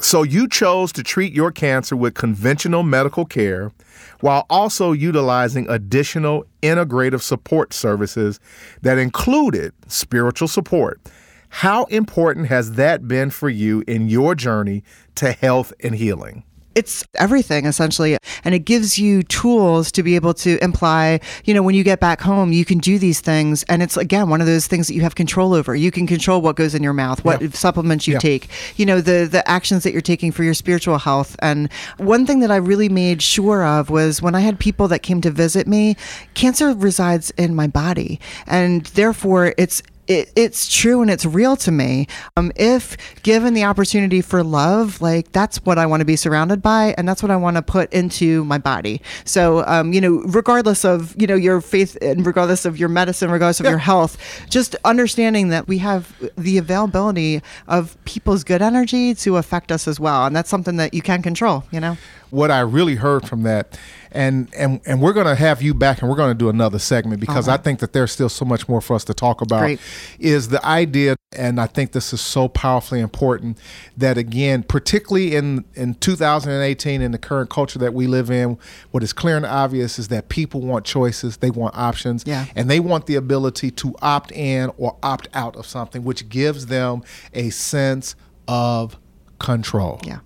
So 0.00 0.22
you 0.22 0.48
chose 0.48 0.92
to 0.92 1.02
treat 1.02 1.32
your 1.32 1.52
cancer 1.52 1.96
with 1.96 2.14
conventional 2.14 2.82
medical 2.82 3.24
care 3.24 3.72
while 4.20 4.44
also 4.50 4.92
utilizing 4.92 5.68
additional 5.68 6.44
integrative 6.62 7.22
support 7.22 7.72
services 7.72 8.40
that 8.82 8.98
included 8.98 9.72
spiritual 9.86 10.48
support. 10.48 11.00
How 11.48 11.84
important 11.84 12.48
has 12.48 12.72
that 12.72 13.06
been 13.06 13.30
for 13.30 13.48
you 13.48 13.84
in 13.86 14.08
your 14.08 14.34
journey 14.34 14.82
to 15.14 15.32
health 15.32 15.72
and 15.80 15.94
healing? 15.94 16.42
It's 16.74 17.04
everything 17.16 17.66
essentially. 17.66 18.16
And 18.44 18.54
it 18.54 18.60
gives 18.60 18.98
you 18.98 19.22
tools 19.22 19.90
to 19.92 20.02
be 20.02 20.16
able 20.16 20.34
to 20.34 20.62
imply 20.62 21.20
you 21.44 21.54
know 21.54 21.62
when 21.62 21.74
you 21.74 21.84
get 21.84 22.00
back 22.00 22.20
home 22.20 22.52
you 22.52 22.64
can 22.64 22.78
do 22.78 22.98
these 22.98 23.20
things. 23.20 23.62
And 23.64 23.82
it's 23.82 23.96
again 23.96 24.28
one 24.28 24.40
of 24.40 24.46
those 24.46 24.66
things 24.66 24.88
that 24.88 24.94
you 24.94 25.02
have 25.02 25.14
control 25.14 25.54
over. 25.54 25.74
You 25.74 25.90
can 25.90 26.06
control 26.06 26.40
what 26.40 26.56
goes 26.56 26.74
in 26.74 26.82
your 26.82 26.92
mouth 26.92 27.24
what 27.24 27.40
Yeah. 27.40 27.48
supplements 27.52 28.06
you 28.06 28.14
Yeah. 28.14 28.18
take 28.20 28.48
you 28.76 28.86
know 28.86 29.00
the 29.00 29.28
the 29.30 29.46
actions 29.48 29.82
that 29.84 29.92
you're 29.92 30.00
taking 30.02 30.32
for 30.32 30.44
your 30.44 30.54
spiritual 30.54 30.98
health. 30.98 31.36
And 31.40 31.70
one 31.98 32.26
thing 32.26 32.40
that 32.40 32.50
I 32.50 32.56
really 32.56 32.88
made 32.88 33.22
sure 33.22 33.64
of 33.64 33.90
was 33.90 34.20
when 34.22 34.34
I 34.34 34.40
had 34.40 34.58
people 34.58 34.88
that 34.88 35.00
came 35.02 35.20
to 35.22 35.30
visit 35.30 35.66
me 35.66 35.96
cancer 36.34 36.74
resides 36.74 37.30
in 37.32 37.54
my 37.54 37.66
body. 37.66 38.20
And 38.46 38.84
therefore 38.94 39.54
it's 39.58 39.82
it, 40.06 40.32
it's 40.36 40.72
true 40.72 41.02
and 41.02 41.10
it's 41.10 41.24
real 41.24 41.56
to 41.56 41.70
me. 41.70 42.06
Um, 42.36 42.52
if 42.56 42.96
given 43.22 43.54
the 43.54 43.64
opportunity 43.64 44.20
for 44.20 44.42
love, 44.42 45.00
like 45.00 45.32
that's 45.32 45.58
what 45.64 45.78
I 45.78 45.86
want 45.86 46.00
to 46.00 46.04
be 46.04 46.16
surrounded 46.16 46.62
by, 46.62 46.94
and 46.98 47.08
that's 47.08 47.22
what 47.22 47.30
I 47.30 47.36
want 47.36 47.56
to 47.56 47.62
put 47.62 47.92
into 47.92 48.44
my 48.44 48.58
body. 48.58 49.00
So, 49.24 49.64
um, 49.66 49.92
you 49.92 50.00
know, 50.00 50.22
regardless 50.26 50.84
of 50.84 51.14
you 51.20 51.26
know 51.26 51.34
your 51.34 51.60
faith 51.60 51.96
and 52.02 52.26
regardless 52.26 52.64
of 52.64 52.78
your 52.78 52.88
medicine, 52.88 53.30
regardless 53.30 53.60
of 53.60 53.66
your 53.66 53.78
health, 53.78 54.18
just 54.50 54.76
understanding 54.84 55.48
that 55.48 55.68
we 55.68 55.78
have 55.78 56.14
the 56.36 56.58
availability 56.58 57.42
of 57.68 57.96
people's 58.04 58.44
good 58.44 58.62
energy 58.62 59.14
to 59.14 59.36
affect 59.36 59.72
us 59.72 59.88
as 59.88 59.98
well, 59.98 60.26
and 60.26 60.34
that's 60.34 60.50
something 60.50 60.76
that 60.76 60.94
you 60.94 61.02
can 61.02 61.22
control. 61.22 61.64
You 61.70 61.80
know. 61.80 61.96
what 62.30 62.50
I 62.50 62.60
really 62.60 62.96
heard 62.96 63.28
from 63.28 63.44
that, 63.44 63.78
and 64.10 64.48
and 64.56 64.80
and 64.86 65.00
we're 65.00 65.12
going 65.12 65.26
to 65.26 65.36
have 65.36 65.62
you 65.62 65.72
back, 65.72 66.00
and 66.00 66.10
we're 66.10 66.16
going 66.16 66.32
to 66.32 66.38
do 66.38 66.48
another 66.48 66.78
segment 66.80 67.20
because 67.20 67.48
I 67.48 67.56
think 67.56 67.78
that 67.78 67.92
there's 67.92 68.10
still 68.10 68.28
so 68.28 68.44
much 68.44 68.68
more 68.68 68.80
for 68.80 68.94
us 68.94 69.04
to 69.04 69.14
talk 69.14 69.40
about. 69.40 69.60
Great. 69.60 69.80
Is 70.18 70.48
the 70.48 70.64
idea, 70.64 71.16
and 71.36 71.60
I 71.60 71.66
think 71.66 71.92
this 71.92 72.12
is 72.12 72.20
so 72.20 72.48
powerfully 72.48 73.00
important 73.00 73.58
that 73.96 74.16
again, 74.18 74.62
particularly 74.62 75.34
in 75.34 75.64
in 75.74 75.94
2018 75.94 77.02
in 77.02 77.12
the 77.12 77.18
current 77.18 77.50
culture 77.50 77.78
that 77.78 77.94
we 77.94 78.06
live 78.06 78.30
in, 78.30 78.58
what 78.90 79.02
is 79.02 79.12
clear 79.12 79.36
and 79.36 79.46
obvious 79.46 79.98
is 79.98 80.08
that 80.08 80.28
people 80.28 80.60
want 80.60 80.84
choices, 80.84 81.38
they 81.38 81.50
want 81.50 81.76
options, 81.76 82.24
Yeah. 82.26 82.46
and 82.56 82.70
they 82.70 82.80
want 82.80 83.06
the 83.06 83.16
ability 83.16 83.70
to 83.72 83.94
opt 84.02 84.32
in 84.32 84.70
or 84.78 84.96
opt 85.02 85.28
out 85.34 85.56
of 85.56 85.66
something, 85.66 86.04
which 86.04 86.28
gives 86.28 86.66
them 86.66 87.02
a 87.32 87.50
sense 87.50 88.14
of 88.48 88.98
control. 89.38 90.00
Yeah. 90.04 90.18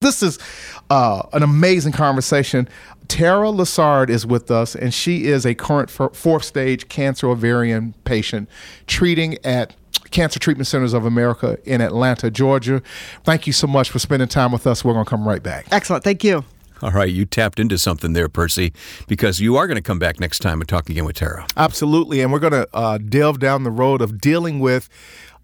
This 0.00 0.20
is 0.22 0.38
uh, 0.90 1.22
an 1.32 1.42
amazing 1.44 1.92
conversation. 1.92 2.68
Tara 3.08 3.48
Lessard 3.48 4.08
is 4.08 4.26
with 4.26 4.50
us, 4.50 4.74
and 4.74 4.92
she 4.92 5.26
is 5.26 5.44
a 5.44 5.54
current 5.54 5.90
fourth 5.90 6.44
stage 6.44 6.88
cancer 6.88 7.28
ovarian 7.28 7.94
patient 8.04 8.48
treating 8.86 9.38
at 9.44 9.74
Cancer 10.10 10.38
Treatment 10.38 10.66
Centers 10.66 10.92
of 10.92 11.04
America 11.04 11.58
in 11.64 11.80
Atlanta, 11.80 12.30
Georgia. 12.30 12.82
Thank 13.24 13.46
you 13.46 13.52
so 13.52 13.66
much 13.66 13.90
for 13.90 13.98
spending 13.98 14.28
time 14.28 14.52
with 14.52 14.66
us. 14.66 14.84
We're 14.84 14.92
going 14.92 15.04
to 15.04 15.10
come 15.10 15.26
right 15.26 15.42
back. 15.42 15.66
Excellent. 15.72 16.04
Thank 16.04 16.22
you. 16.22 16.44
All 16.82 16.90
right, 16.90 17.08
you 17.08 17.24
tapped 17.24 17.60
into 17.60 17.78
something 17.78 18.12
there, 18.12 18.28
Percy, 18.28 18.72
because 19.06 19.38
you 19.38 19.56
are 19.56 19.68
going 19.68 19.76
to 19.76 19.82
come 19.82 20.00
back 20.00 20.18
next 20.18 20.40
time 20.40 20.60
and 20.60 20.68
talk 20.68 20.90
again 20.90 21.04
with 21.04 21.14
Tara. 21.14 21.46
Absolutely. 21.56 22.20
And 22.20 22.32
we're 22.32 22.40
going 22.40 22.52
to 22.52 22.68
uh, 22.74 22.98
delve 22.98 23.38
down 23.38 23.62
the 23.62 23.70
road 23.70 24.02
of 24.02 24.20
dealing 24.20 24.58
with 24.58 24.88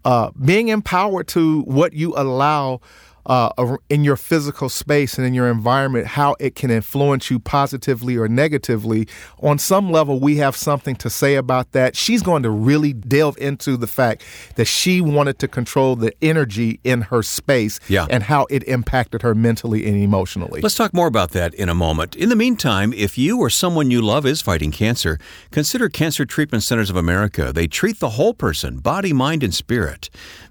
uh, 0.03 0.31
being 0.43 0.67
empowered 0.67 1.27
to 1.29 1.61
what 1.61 1.93
you 1.93 2.13
allow 2.17 2.81
uh, 3.25 3.77
in 3.89 4.03
your 4.03 4.15
physical 4.15 4.69
space 4.69 5.17
and 5.17 5.25
in 5.25 5.33
your 5.33 5.49
environment, 5.49 6.07
how 6.07 6.35
it 6.39 6.55
can 6.55 6.71
influence 6.71 7.29
you 7.29 7.39
positively 7.39 8.17
or 8.17 8.27
negatively. 8.27 9.07
On 9.41 9.57
some 9.59 9.91
level, 9.91 10.19
we 10.19 10.37
have 10.37 10.55
something 10.55 10.95
to 10.97 11.09
say 11.09 11.35
about 11.35 11.71
that. 11.73 11.95
She's 11.95 12.21
going 12.21 12.43
to 12.43 12.49
really 12.49 12.93
delve 12.93 13.37
into 13.37 13.77
the 13.77 13.87
fact 13.87 14.23
that 14.55 14.65
she 14.65 15.01
wanted 15.01 15.39
to 15.39 15.47
control 15.47 15.95
the 15.95 16.13
energy 16.21 16.79
in 16.83 17.01
her 17.01 17.23
space 17.23 17.79
yeah. 17.87 18.07
and 18.09 18.23
how 18.23 18.47
it 18.49 18.63
impacted 18.63 19.21
her 19.21 19.35
mentally 19.35 19.85
and 19.85 19.95
emotionally. 19.95 20.61
Let's 20.61 20.75
talk 20.75 20.93
more 20.93 21.07
about 21.07 21.31
that 21.31 21.53
in 21.53 21.69
a 21.69 21.75
moment. 21.75 22.15
In 22.15 22.29
the 22.29 22.35
meantime, 22.35 22.93
if 22.93 23.17
you 23.17 23.39
or 23.39 23.49
someone 23.49 23.91
you 23.91 24.01
love 24.01 24.25
is 24.25 24.41
fighting 24.41 24.71
cancer, 24.71 25.19
consider 25.51 25.89
Cancer 25.89 26.25
Treatment 26.25 26.63
Centers 26.63 26.89
of 26.89 26.95
America. 26.95 27.51
They 27.53 27.67
treat 27.67 27.99
the 27.99 28.11
whole 28.11 28.33
person, 28.33 28.79
body, 28.79 29.13
mind, 29.13 29.43
and 29.43 29.53
spirit. 29.53 30.09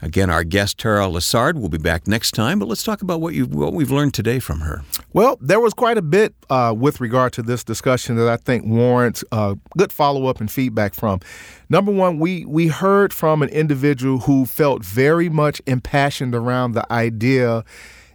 Again, 0.00 0.30
our 0.30 0.44
guest 0.44 0.78
Tara 0.78 1.04
Lessard 1.04 1.60
will 1.60 1.68
be 1.68 1.76
back 1.76 2.08
next 2.08 2.32
time, 2.32 2.58
but 2.58 2.68
let's 2.68 2.82
talk 2.82 3.02
about 3.02 3.20
what 3.20 3.34
you 3.34 3.44
what 3.44 3.74
we've 3.74 3.90
learned 3.90 4.14
today 4.14 4.38
from 4.38 4.60
her. 4.60 4.82
Well, 5.12 5.36
there 5.42 5.60
was 5.60 5.74
quite 5.74 5.98
a 5.98 6.02
bit 6.02 6.34
uh, 6.48 6.74
with 6.76 7.02
regard 7.02 7.34
to 7.34 7.42
this 7.42 7.62
discussion 7.62 8.16
that 8.16 8.28
I 8.28 8.38
think 8.38 8.64
warrants 8.64 9.22
uh, 9.30 9.56
good 9.76 9.92
follow 9.92 10.24
up 10.24 10.40
and 10.40 10.50
feedback 10.50 10.94
from. 10.94 11.20
Number 11.68 11.92
one, 11.92 12.18
we 12.18 12.46
we 12.46 12.68
heard 12.68 13.12
from 13.12 13.42
an 13.42 13.50
individual 13.50 14.20
who 14.20 14.46
felt 14.46 14.82
very 14.82 15.28
much 15.28 15.60
impassioned 15.66 16.34
around 16.34 16.72
the 16.72 16.90
idea 16.90 17.62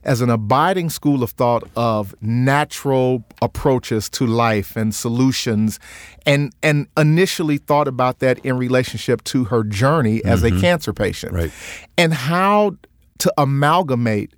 as 0.08 0.22
an 0.22 0.30
abiding 0.30 0.90
school 0.90 1.22
of 1.22 1.32
thought 1.32 1.70
of 1.76 2.16
natural 2.22 3.24
approaches 3.42 4.10
to 4.10 4.26
life 4.26 4.76
and 4.76 4.96
solutions 4.96 5.80
and 6.26 6.54
and 6.64 6.88
initially 6.98 7.58
thought 7.58 7.88
about 7.88 8.20
that 8.20 8.40
in 8.40 8.58
relationship 8.58 9.24
to 9.26 9.44
her 9.44 9.64
journey 9.64 10.24
as 10.24 10.42
mm-hmm. 10.42 10.58
a 10.58 10.62
cancer 10.62 10.94
patient 10.94 11.34
right. 11.34 11.52
and 11.98 12.14
how 12.14 12.76
to 13.20 13.32
amalgamate 13.38 14.34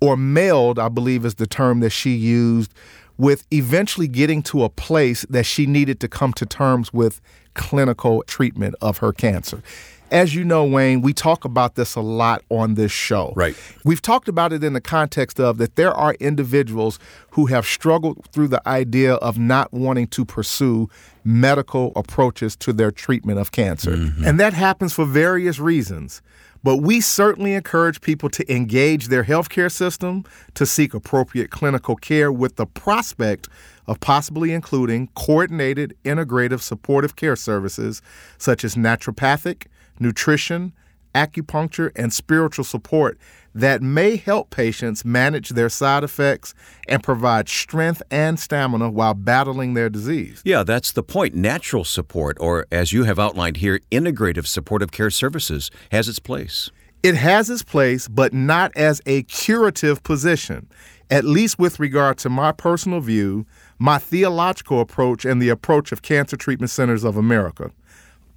or 0.00 0.16
meld 0.16 0.78
i 0.78 0.88
believe 0.88 1.24
is 1.24 1.36
the 1.36 1.46
term 1.46 1.80
that 1.80 1.90
she 1.90 2.10
used 2.10 2.72
with 3.16 3.44
eventually 3.52 4.06
getting 4.06 4.42
to 4.42 4.62
a 4.62 4.68
place 4.68 5.26
that 5.28 5.44
she 5.44 5.66
needed 5.66 5.98
to 5.98 6.06
come 6.06 6.32
to 6.34 6.46
terms 6.46 6.92
with 6.92 7.20
clinical 7.54 8.22
treatment 8.28 8.74
of 8.80 8.98
her 8.98 9.12
cancer 9.12 9.62
as 10.10 10.34
you 10.34 10.44
know, 10.44 10.64
Wayne, 10.64 11.02
we 11.02 11.12
talk 11.12 11.44
about 11.44 11.74
this 11.74 11.94
a 11.94 12.00
lot 12.00 12.42
on 12.48 12.74
this 12.74 12.92
show. 12.92 13.32
Right. 13.36 13.56
We've 13.84 14.02
talked 14.02 14.28
about 14.28 14.52
it 14.52 14.64
in 14.64 14.72
the 14.72 14.80
context 14.80 15.38
of 15.38 15.58
that 15.58 15.76
there 15.76 15.92
are 15.92 16.14
individuals 16.14 16.98
who 17.30 17.46
have 17.46 17.66
struggled 17.66 18.26
through 18.32 18.48
the 18.48 18.66
idea 18.68 19.14
of 19.14 19.38
not 19.38 19.72
wanting 19.72 20.06
to 20.08 20.24
pursue 20.24 20.88
medical 21.24 21.92
approaches 21.94 22.56
to 22.56 22.72
their 22.72 22.90
treatment 22.90 23.38
of 23.38 23.52
cancer. 23.52 23.92
Mm-hmm. 23.92 24.24
And 24.24 24.40
that 24.40 24.54
happens 24.54 24.92
for 24.92 25.04
various 25.04 25.58
reasons. 25.58 26.22
But 26.62 26.78
we 26.78 27.00
certainly 27.00 27.54
encourage 27.54 28.00
people 28.00 28.28
to 28.30 28.52
engage 28.52 29.08
their 29.08 29.24
healthcare 29.24 29.70
system 29.70 30.24
to 30.54 30.66
seek 30.66 30.94
appropriate 30.94 31.50
clinical 31.50 31.96
care 31.96 32.32
with 32.32 32.56
the 32.56 32.66
prospect 32.66 33.48
of 33.86 34.00
possibly 34.00 34.52
including 34.52 35.08
coordinated 35.14 35.96
integrative 36.04 36.60
supportive 36.60 37.16
care 37.16 37.36
services 37.36 38.02
such 38.36 38.64
as 38.64 38.74
naturopathic, 38.74 39.66
nutrition, 39.98 40.72
acupuncture, 41.18 41.90
and 41.96 42.12
spiritual 42.12 42.64
support 42.64 43.18
that 43.54 43.82
may 43.82 44.16
help 44.16 44.50
patients 44.50 45.04
manage 45.04 45.48
their 45.50 45.68
side 45.68 46.04
effects 46.04 46.54
and 46.86 47.02
provide 47.02 47.48
strength 47.48 48.02
and 48.10 48.38
stamina 48.38 48.88
while 48.88 49.14
battling 49.14 49.74
their 49.74 49.90
disease. 49.90 50.40
Yeah, 50.44 50.62
that's 50.62 50.92
the 50.92 51.02
point. 51.02 51.34
Natural 51.34 51.84
support, 51.84 52.36
or 52.40 52.66
as 52.70 52.92
you 52.92 53.04
have 53.04 53.18
outlined 53.18 53.56
here, 53.56 53.80
integrative 53.90 54.46
supportive 54.46 54.92
care 54.92 55.10
services, 55.10 55.70
has 55.90 56.08
its 56.08 56.20
place. 56.20 56.70
It 57.02 57.16
has 57.16 57.50
its 57.50 57.62
place, 57.62 58.06
but 58.08 58.32
not 58.32 58.72
as 58.76 59.00
a 59.06 59.22
curative 59.24 60.02
position, 60.02 60.68
at 61.10 61.24
least 61.24 61.58
with 61.58 61.80
regard 61.80 62.18
to 62.18 62.28
my 62.28 62.52
personal 62.52 63.00
view, 63.00 63.46
my 63.78 63.98
theological 63.98 64.80
approach, 64.80 65.24
and 65.24 65.40
the 65.40 65.48
approach 65.48 65.90
of 65.92 66.02
Cancer 66.02 66.36
Treatment 66.36 66.70
Centers 66.70 67.04
of 67.04 67.16
America. 67.16 67.70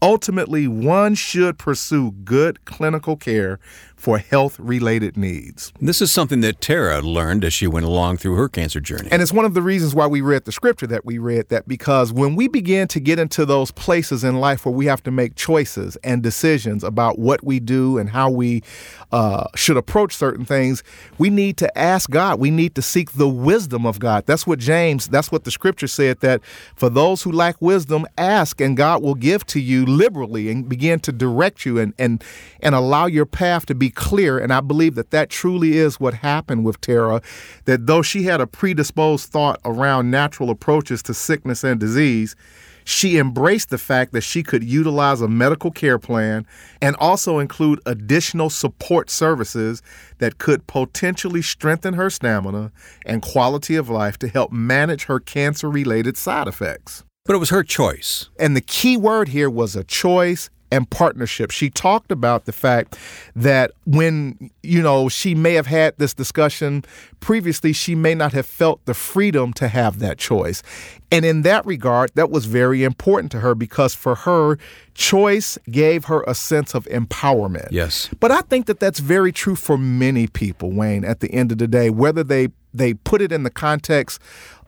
Ultimately, 0.03 0.67
one 0.67 1.13
should 1.13 1.59
pursue 1.59 2.11
good 2.11 2.65
clinical 2.65 3.15
care 3.15 3.59
for 4.01 4.17
health 4.17 4.59
related 4.59 5.15
needs. 5.15 5.71
This 5.79 6.01
is 6.01 6.11
something 6.11 6.41
that 6.41 6.59
Tara 6.59 7.01
learned 7.01 7.45
as 7.45 7.53
she 7.53 7.67
went 7.67 7.85
along 7.85 8.17
through 8.17 8.33
her 8.33 8.49
cancer 8.49 8.79
journey. 8.79 9.09
And 9.11 9.21
it's 9.21 9.31
one 9.31 9.45
of 9.45 9.53
the 9.53 9.61
reasons 9.61 9.93
why 9.93 10.07
we 10.07 10.21
read 10.21 10.45
the 10.45 10.51
scripture 10.51 10.87
that 10.87 11.05
we 11.05 11.19
read 11.19 11.49
that 11.49 11.67
because 11.67 12.11
when 12.11 12.35
we 12.35 12.47
begin 12.47 12.87
to 12.87 12.99
get 12.99 13.19
into 13.19 13.45
those 13.45 13.69
places 13.69 14.23
in 14.23 14.39
life 14.39 14.65
where 14.65 14.73
we 14.73 14.87
have 14.87 15.03
to 15.03 15.11
make 15.11 15.35
choices 15.35 15.97
and 15.97 16.23
decisions 16.23 16.83
about 16.83 17.19
what 17.19 17.43
we 17.43 17.59
do 17.59 17.99
and 17.99 18.09
how 18.09 18.31
we 18.31 18.63
uh, 19.11 19.45
should 19.55 19.77
approach 19.77 20.15
certain 20.15 20.45
things, 20.45 20.81
we 21.19 21.29
need 21.29 21.57
to 21.57 21.77
ask 21.77 22.09
God. 22.09 22.39
We 22.39 22.49
need 22.49 22.73
to 22.75 22.81
seek 22.81 23.11
the 23.11 23.29
wisdom 23.29 23.85
of 23.85 23.99
God. 23.99 24.25
That's 24.25 24.47
what 24.47 24.57
James, 24.57 25.09
that's 25.09 25.31
what 25.31 25.43
the 25.43 25.51
scripture 25.51 25.87
said 25.87 26.21
that 26.21 26.41
for 26.75 26.89
those 26.89 27.21
who 27.21 27.31
lack 27.31 27.61
wisdom, 27.61 28.07
ask 28.17 28.59
and 28.59 28.75
God 28.75 29.03
will 29.03 29.13
give 29.13 29.45
to 29.47 29.59
you 29.59 29.85
liberally 29.85 30.49
and 30.49 30.67
begin 30.67 30.99
to 31.01 31.11
direct 31.11 31.67
you 31.67 31.77
and, 31.77 31.93
and, 31.99 32.23
and 32.61 32.73
allow 32.73 33.05
your 33.05 33.27
path 33.27 33.67
to 33.67 33.75
be 33.75 33.90
clear, 33.91 34.37
and 34.37 34.51
I 34.51 34.61
believe 34.61 34.95
that 34.95 35.11
that 35.11 35.29
truly 35.29 35.77
is 35.77 35.99
what 35.99 36.15
happened 36.15 36.65
with 36.65 36.81
Tara, 36.81 37.21
that 37.65 37.85
though 37.85 38.01
she 38.01 38.23
had 38.23 38.41
a 38.41 38.47
predisposed 38.47 39.29
thought 39.29 39.59
around 39.63 40.09
natural 40.09 40.49
approaches 40.49 41.03
to 41.03 41.13
sickness 41.13 41.63
and 41.63 41.79
disease, 41.79 42.35
she 42.83 43.17
embraced 43.17 43.69
the 43.69 43.77
fact 43.77 44.11
that 44.13 44.21
she 44.21 44.43
could 44.43 44.63
utilize 44.63 45.21
a 45.21 45.27
medical 45.27 45.71
care 45.71 45.99
plan 45.99 46.45
and 46.81 46.95
also 46.97 47.39
include 47.39 47.79
additional 47.85 48.49
support 48.49 49.09
services 49.09 49.81
that 50.17 50.37
could 50.37 50.65
potentially 50.67 51.41
strengthen 51.41 51.93
her 51.93 52.09
stamina 52.09 52.71
and 53.05 53.21
quality 53.21 53.75
of 53.75 53.89
life 53.89 54.17
to 54.19 54.27
help 54.27 54.51
manage 54.51 55.05
her 55.05 55.19
cancer 55.19 55.69
related 55.69 56.17
side 56.17 56.47
effects. 56.47 57.03
But 57.25 57.35
it 57.35 57.39
was 57.39 57.49
her 57.49 57.63
choice. 57.63 58.29
And 58.39 58.55
the 58.55 58.61
key 58.61 58.97
word 58.97 59.29
here 59.29 59.49
was 59.49 59.75
a 59.75 59.83
choice 59.83 60.49
and 60.71 60.89
partnership. 60.89 61.51
She 61.51 61.69
talked 61.69 62.11
about 62.11 62.45
the 62.45 62.51
fact 62.51 62.97
that 63.35 63.71
when, 63.85 64.49
you 64.63 64.81
know, 64.81 65.09
she 65.09 65.35
may 65.35 65.53
have 65.53 65.67
had 65.67 65.95
this 65.97 66.13
discussion 66.13 66.83
previously, 67.19 67.73
she 67.73 67.93
may 67.93 68.15
not 68.15 68.31
have 68.33 68.45
felt 68.45 68.83
the 68.85 68.93
freedom 68.93 69.53
to 69.53 69.67
have 69.67 69.99
that 69.99 70.17
choice. 70.17 70.63
And 71.11 71.25
in 71.25 71.41
that 71.41 71.65
regard, 71.65 72.11
that 72.15 72.31
was 72.31 72.45
very 72.45 72.83
important 72.83 73.31
to 73.33 73.41
her 73.41 73.53
because 73.53 73.93
for 73.93 74.15
her, 74.15 74.57
choice 74.93 75.57
gave 75.69 76.05
her 76.05 76.23
a 76.25 76.33
sense 76.33 76.73
of 76.73 76.85
empowerment. 76.85 77.67
Yes. 77.71 78.09
But 78.19 78.31
I 78.31 78.41
think 78.41 78.65
that 78.67 78.79
that's 78.79 78.99
very 78.99 79.31
true 79.31 79.55
for 79.55 79.77
many 79.77 80.27
people, 80.27 80.71
Wayne, 80.71 81.03
at 81.03 81.19
the 81.19 81.31
end 81.33 81.51
of 81.51 81.57
the 81.57 81.67
day, 81.67 81.89
whether 81.89 82.23
they 82.23 82.49
they 82.73 82.93
put 82.93 83.21
it 83.21 83.33
in 83.33 83.43
the 83.43 83.49
context 83.49 84.21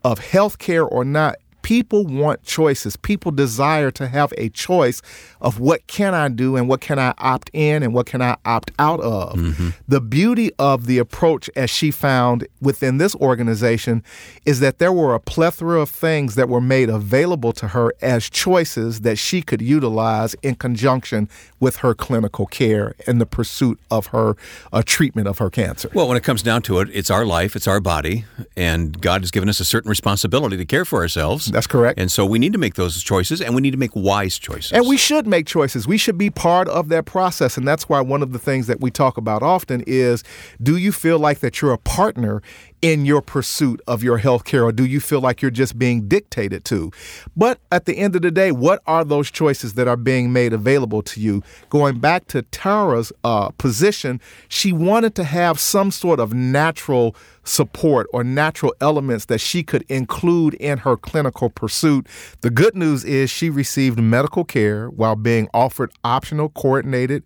of 0.04 0.20
healthcare 0.20 0.86
or 0.92 1.06
not 1.06 1.38
people 1.64 2.06
want 2.06 2.44
choices. 2.44 2.96
People 2.96 3.32
desire 3.32 3.90
to 3.92 4.08
have 4.08 4.32
a 4.38 4.50
choice 4.50 5.02
of 5.42 5.60
what 5.60 5.86
can 5.88 6.14
I 6.14 6.30
do 6.30 6.56
and 6.56 6.70
what 6.70 6.82
can 6.82 7.00
I 7.00 7.14
opt 7.18 7.50
in 7.54 7.82
and 7.82 7.94
what 7.94 8.06
can 8.06 8.22
I 8.22 8.38
opt 8.46 8.72
out 8.78 9.00
of. 9.00 9.38
Mm-hmm. 9.40 9.70
The 9.88 10.02
beauty 10.02 10.52
of 10.60 10.86
the 10.86 11.00
approach 11.00 11.50
as 11.56 11.72
she 11.72 11.90
found 11.90 12.48
within 12.62 12.98
this 12.98 13.16
organization 13.16 14.04
is 14.46 14.60
that 14.60 14.78
there 14.78 14.94
were 14.94 15.16
a 15.16 15.20
plethora 15.20 15.82
of 15.82 15.90
things 15.90 16.36
that 16.36 16.48
were 16.48 16.62
made 16.62 16.90
available 16.90 17.54
to 17.54 17.70
her 17.70 17.94
as 18.02 18.30
choices 18.30 19.02
that 19.02 19.18
she 19.18 19.42
could 19.42 19.62
utilize 19.62 20.36
in 20.44 20.56
conjunction 20.56 21.30
with 21.60 21.78
her 21.78 21.96
clinical 21.96 22.46
care 22.46 22.94
and 23.08 23.22
the 23.22 23.26
pursuit 23.26 23.80
of 23.90 24.08
her 24.08 24.36
uh, 24.74 24.84
treatment 24.86 25.28
of 25.28 25.38
her 25.38 25.50
cancer. 25.50 25.90
Well, 25.94 26.08
when 26.08 26.18
it 26.18 26.24
comes 26.24 26.44
down 26.44 26.62
to 26.64 26.80
it, 26.80 26.90
it's 26.92 27.10
our 27.10 27.26
life, 27.26 27.56
it's 27.56 27.68
our 27.68 27.80
body, 27.80 28.26
and 28.58 29.00
God 29.00 29.22
has 29.22 29.32
given 29.32 29.48
us 29.48 29.62
a 29.62 29.66
certain 29.66 29.90
responsibility 29.90 30.58
to 30.58 30.66
care 30.66 30.84
for 30.84 31.00
ourselves. 31.00 31.53
That's 31.54 31.68
correct. 31.68 32.00
And 32.00 32.12
so 32.12 32.26
we 32.26 32.40
need 32.40 32.52
to 32.54 32.60
make 32.60 32.74
those 32.74 33.02
choices 33.04 33.40
and 33.40 33.54
we 33.54 33.62
need 33.62 33.72
to 33.72 33.78
make 33.78 33.96
wise 33.96 34.40
choices. 34.40 34.72
And 34.72 34.88
we 34.88 34.98
should 34.98 35.28
make 35.28 35.46
choices. 35.46 35.88
We 35.88 35.98
should 35.98 36.18
be 36.18 36.30
part 36.30 36.68
of 36.68 36.90
that 36.90 37.06
process. 37.06 37.58
And 37.58 37.68
that's 37.68 37.88
why 37.88 38.02
one 38.02 38.24
of 38.24 38.34
the 38.34 38.40
things 38.40 38.68
that 38.68 38.82
we 38.82 38.90
talk 38.90 39.18
about 39.18 39.44
often 39.44 39.84
is 39.86 40.24
do 40.62 40.78
you 40.78 40.92
feel 40.92 41.20
like 41.20 41.40
that 41.40 41.62
you're 41.62 41.74
a 41.74 41.78
partner 41.78 42.42
in 42.84 43.06
your 43.06 43.22
pursuit 43.22 43.82
of 43.88 44.04
your 44.04 44.18
health 44.18 44.44
care, 44.44 44.66
or 44.66 44.74
do 44.74 44.86
you 44.86 45.00
feel 45.00 45.22
like 45.22 45.42
you're 45.42 45.50
just 45.50 45.80
being 45.80 46.06
dictated 46.10 46.66
to? 46.66 46.92
But 47.36 47.60
at 47.72 47.86
the 47.86 47.98
end 47.98 48.14
of 48.18 48.22
the 48.24 48.30
day, 48.30 48.52
what 48.52 48.84
are 48.86 49.06
those 49.06 49.32
choices 49.32 49.76
that 49.76 49.88
are 49.88 49.96
being 49.96 50.34
made 50.34 50.52
available 50.52 51.02
to 51.04 51.22
you? 51.22 51.42
Going 51.70 52.00
back 52.00 52.28
to 52.28 52.42
Tara's 52.42 53.14
uh, 53.24 53.52
position, 53.52 54.20
she 54.50 54.74
wanted 54.74 55.16
to 55.16 55.24
have 55.24 55.62
some 55.62 55.92
sort 55.92 56.20
of 56.20 56.34
natural 56.34 57.16
support 57.46 58.08
or 58.12 58.22
natural 58.22 58.76
elements 58.82 59.26
that 59.26 59.40
she 59.40 59.64
could 59.64 59.84
include 59.88 60.54
in 60.56 60.80
her 60.80 60.98
clinical 60.98 61.50
pursuit. 61.50 62.06
The 62.42 62.50
good 62.50 62.76
news 62.76 63.06
is 63.06 63.30
she 63.30 63.50
received 63.50 63.98
medical 63.98 64.44
care 64.44 64.90
while 64.90 65.16
being 65.16 65.48
offered 65.54 65.92
optional, 66.04 66.50
coordinated, 66.50 67.24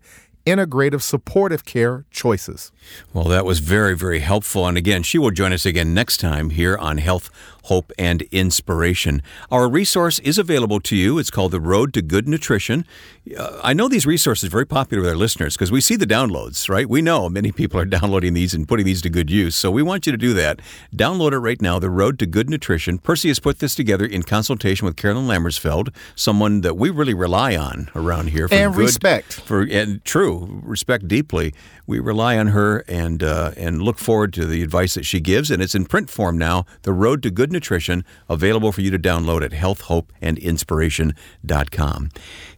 integrative 0.48 1.02
supportive 1.02 1.64
care 1.64 2.04
choices. 2.10 2.72
Well, 3.12 3.24
that 3.24 3.44
was 3.44 3.58
very, 3.60 3.96
very 3.96 4.20
helpful. 4.20 4.66
And 4.66 4.78
again, 4.78 5.02
she 5.02 5.18
will 5.18 5.30
join 5.30 5.52
us 5.52 5.66
again 5.66 5.94
next 5.94 6.18
time 6.18 6.50
here 6.50 6.76
on 6.76 6.98
Health 6.98 7.30
hope, 7.68 7.92
and 7.98 8.22
inspiration. 8.32 9.22
Our 9.50 9.68
resource 9.68 10.18
is 10.20 10.38
available 10.38 10.80
to 10.80 10.96
you. 10.96 11.18
It's 11.18 11.30
called 11.30 11.52
The 11.52 11.60
Road 11.60 11.92
to 11.94 12.02
Good 12.02 12.26
Nutrition. 12.26 12.86
Uh, 13.36 13.60
I 13.62 13.72
know 13.72 13.88
these 13.88 14.06
resources 14.06 14.48
are 14.48 14.50
very 14.50 14.66
popular 14.66 15.02
with 15.02 15.10
our 15.10 15.16
listeners 15.16 15.54
because 15.54 15.70
we 15.70 15.80
see 15.80 15.96
the 15.96 16.06
downloads, 16.06 16.68
right? 16.68 16.88
We 16.88 17.02
know 17.02 17.28
many 17.28 17.52
people 17.52 17.80
are 17.80 17.84
downloading 17.98 18.34
these 18.34 18.54
and 18.54 18.66
putting 18.66 18.86
these 18.86 19.02
to 19.02 19.10
good 19.10 19.30
use. 19.30 19.56
So 19.56 19.70
we 19.70 19.82
want 19.82 20.06
you 20.06 20.12
to 20.12 20.18
do 20.18 20.34
that. 20.34 20.60
Download 20.94 21.32
it 21.32 21.38
right 21.38 21.60
now, 21.62 21.78
The 21.78 21.90
Road 21.90 22.18
to 22.20 22.26
Good 22.26 22.50
Nutrition. 22.50 22.98
Percy 22.98 23.28
has 23.28 23.38
put 23.38 23.58
this 23.58 23.74
together 23.74 24.04
in 24.04 24.22
consultation 24.22 24.86
with 24.86 24.96
Carolyn 24.96 25.26
Lammersfeld, 25.26 25.94
someone 26.14 26.62
that 26.62 26.76
we 26.76 26.90
really 26.90 27.14
rely 27.14 27.56
on 27.56 27.90
around 27.94 28.30
here. 28.30 28.48
For 28.48 28.54
and 28.54 28.74
good, 28.74 28.82
respect. 28.82 29.40
For, 29.40 29.62
and 29.62 30.04
true, 30.04 30.60
respect 30.64 31.08
deeply. 31.08 31.54
We 31.86 32.00
rely 32.00 32.38
on 32.38 32.48
her 32.48 32.84
and, 32.88 33.22
uh, 33.22 33.52
and 33.56 33.82
look 33.82 33.98
forward 33.98 34.32
to 34.34 34.46
the 34.46 34.62
advice 34.62 34.94
that 34.94 35.04
she 35.04 35.20
gives. 35.20 35.50
And 35.50 35.62
it's 35.62 35.74
in 35.74 35.86
print 35.86 36.10
form 36.10 36.36
now, 36.36 36.66
The 36.82 36.92
Road 36.92 37.22
to 37.22 37.30
Good 37.30 37.52
Nutrition 37.52 37.68
Nutrition, 37.68 38.04
available 38.28 38.72
for 38.72 38.80
you 38.80 38.90
to 38.90 38.98
download 38.98 39.44
at 39.44 39.52
healthhopeandinspiration.com. 39.52 42.08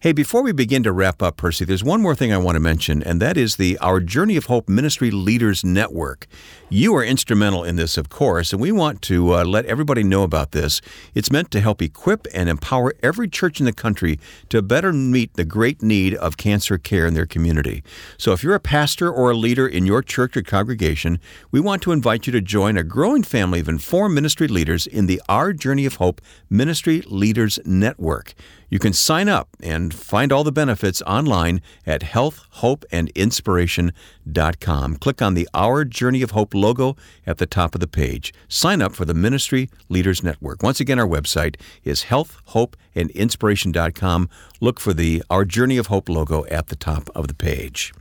Hey, 0.01 0.13
before 0.13 0.43
we 0.43 0.53
begin 0.61 0.83
to 0.83 0.93
wrap 0.93 1.23
up, 1.23 1.39
Percy, 1.39 1.65
there's 1.65 1.83
one 1.83 2.03
more 2.03 2.15
thing 2.15 2.35
I 2.35 2.37
want 2.37 2.57
to 2.57 2.61
mention, 2.61 3.03
and 3.03 3.19
that 3.23 3.39
is 3.39 3.57
the 3.57 3.79
Our 3.79 3.99
Journey 3.99 4.37
of 4.37 4.45
Hope 4.45 4.69
Ministry 4.69 5.11
Leaders 5.11 5.65
Network. 5.65 6.27
You 6.73 6.95
are 6.95 7.03
instrumental 7.03 7.65
in 7.65 7.75
this, 7.75 7.99
of 7.99 8.11
course, 8.11 8.53
and 8.53 8.63
we 8.63 8.71
want 8.71 9.03
to 9.03 9.35
uh, 9.35 9.45
let 9.45 9.67
everybody 9.67 10.05
know 10.05 10.23
about 10.23 10.53
this. 10.53 10.81
It's 11.17 11.33
meant 11.33 11.51
to 11.51 11.61
help 11.61 11.83
equip 11.83 12.29
and 12.33 12.49
empower 12.49 12.95
every 13.03 13.27
church 13.27 13.59
in 13.59 13.67
the 13.67 13.73
country 13.73 14.21
to 14.51 14.63
better 14.63 14.93
meet 14.93 15.35
the 15.35 15.45
great 15.45 15.83
need 15.83 16.15
of 16.15 16.37
cancer 16.37 16.79
care 16.79 17.07
in 17.07 17.15
their 17.15 17.27
community. 17.27 17.83
So 18.19 18.31
if 18.31 18.45
you're 18.45 18.55
a 18.55 18.61
pastor 18.61 19.11
or 19.11 19.33
a 19.33 19.37
leader 19.37 19.67
in 19.67 19.85
your 19.85 20.01
church 20.01 20.37
or 20.37 20.43
congregation, 20.43 21.19
we 21.51 21.59
want 21.59 21.83
to 21.83 21.91
invite 21.91 22.29
you 22.29 22.33
to 22.35 22.41
join 22.41 22.79
a 22.79 22.85
growing 22.85 23.25
family 23.25 23.59
of 23.59 23.69
informed 23.69 24.15
ministry 24.15 24.47
leaders 24.47 24.87
in 24.87 25.07
the 25.07 25.21
Our 25.29 25.53
Journey 25.53 25.87
of 25.87 25.97
Hope 25.97 26.21
Ministry 26.49 27.03
Leaders 27.05 27.59
Network. 27.65 28.35
You 28.71 28.79
can 28.79 28.93
sign 28.93 29.29
up 29.29 29.49
and 29.61 29.93
find 29.93 30.31
all 30.31 30.45
the 30.45 30.53
benefits 30.53 31.03
online 31.03 31.61
at 31.85 32.03
healthhopeandinspiration.com. 32.03 34.97
Click 34.97 35.21
on 35.21 35.35
the 35.35 35.49
Our 35.53 35.85
Journey 35.85 36.23
of 36.23 36.31
Hope 36.31 36.55
logo 36.61 36.97
at 37.27 37.39
the 37.39 37.47
top 37.47 37.75
of 37.75 37.81
the 37.81 37.87
page. 37.87 38.35
Sign 38.49 38.83
up 38.83 38.93
for 38.93 39.05
the 39.05 39.15
Ministry 39.15 39.71
Leaders 39.89 40.23
Network. 40.23 40.63
Once 40.63 40.81
again, 40.81 40.99
our 40.99 41.09
website 41.09 41.57
is 41.85 42.05
healthhopeandinspiration.com. 42.05 44.29
Look 44.61 44.79
for 44.79 44.93
the 44.93 45.23
Our 45.31 45.45
Journey 45.45 45.79
of 45.79 45.89
Hope 45.89 46.09
logo 46.09 46.47
at 46.47 46.69
the 46.69 46.77
top 46.77 47.11
of 47.15 47.27
the 47.29 47.35
page 47.35 47.93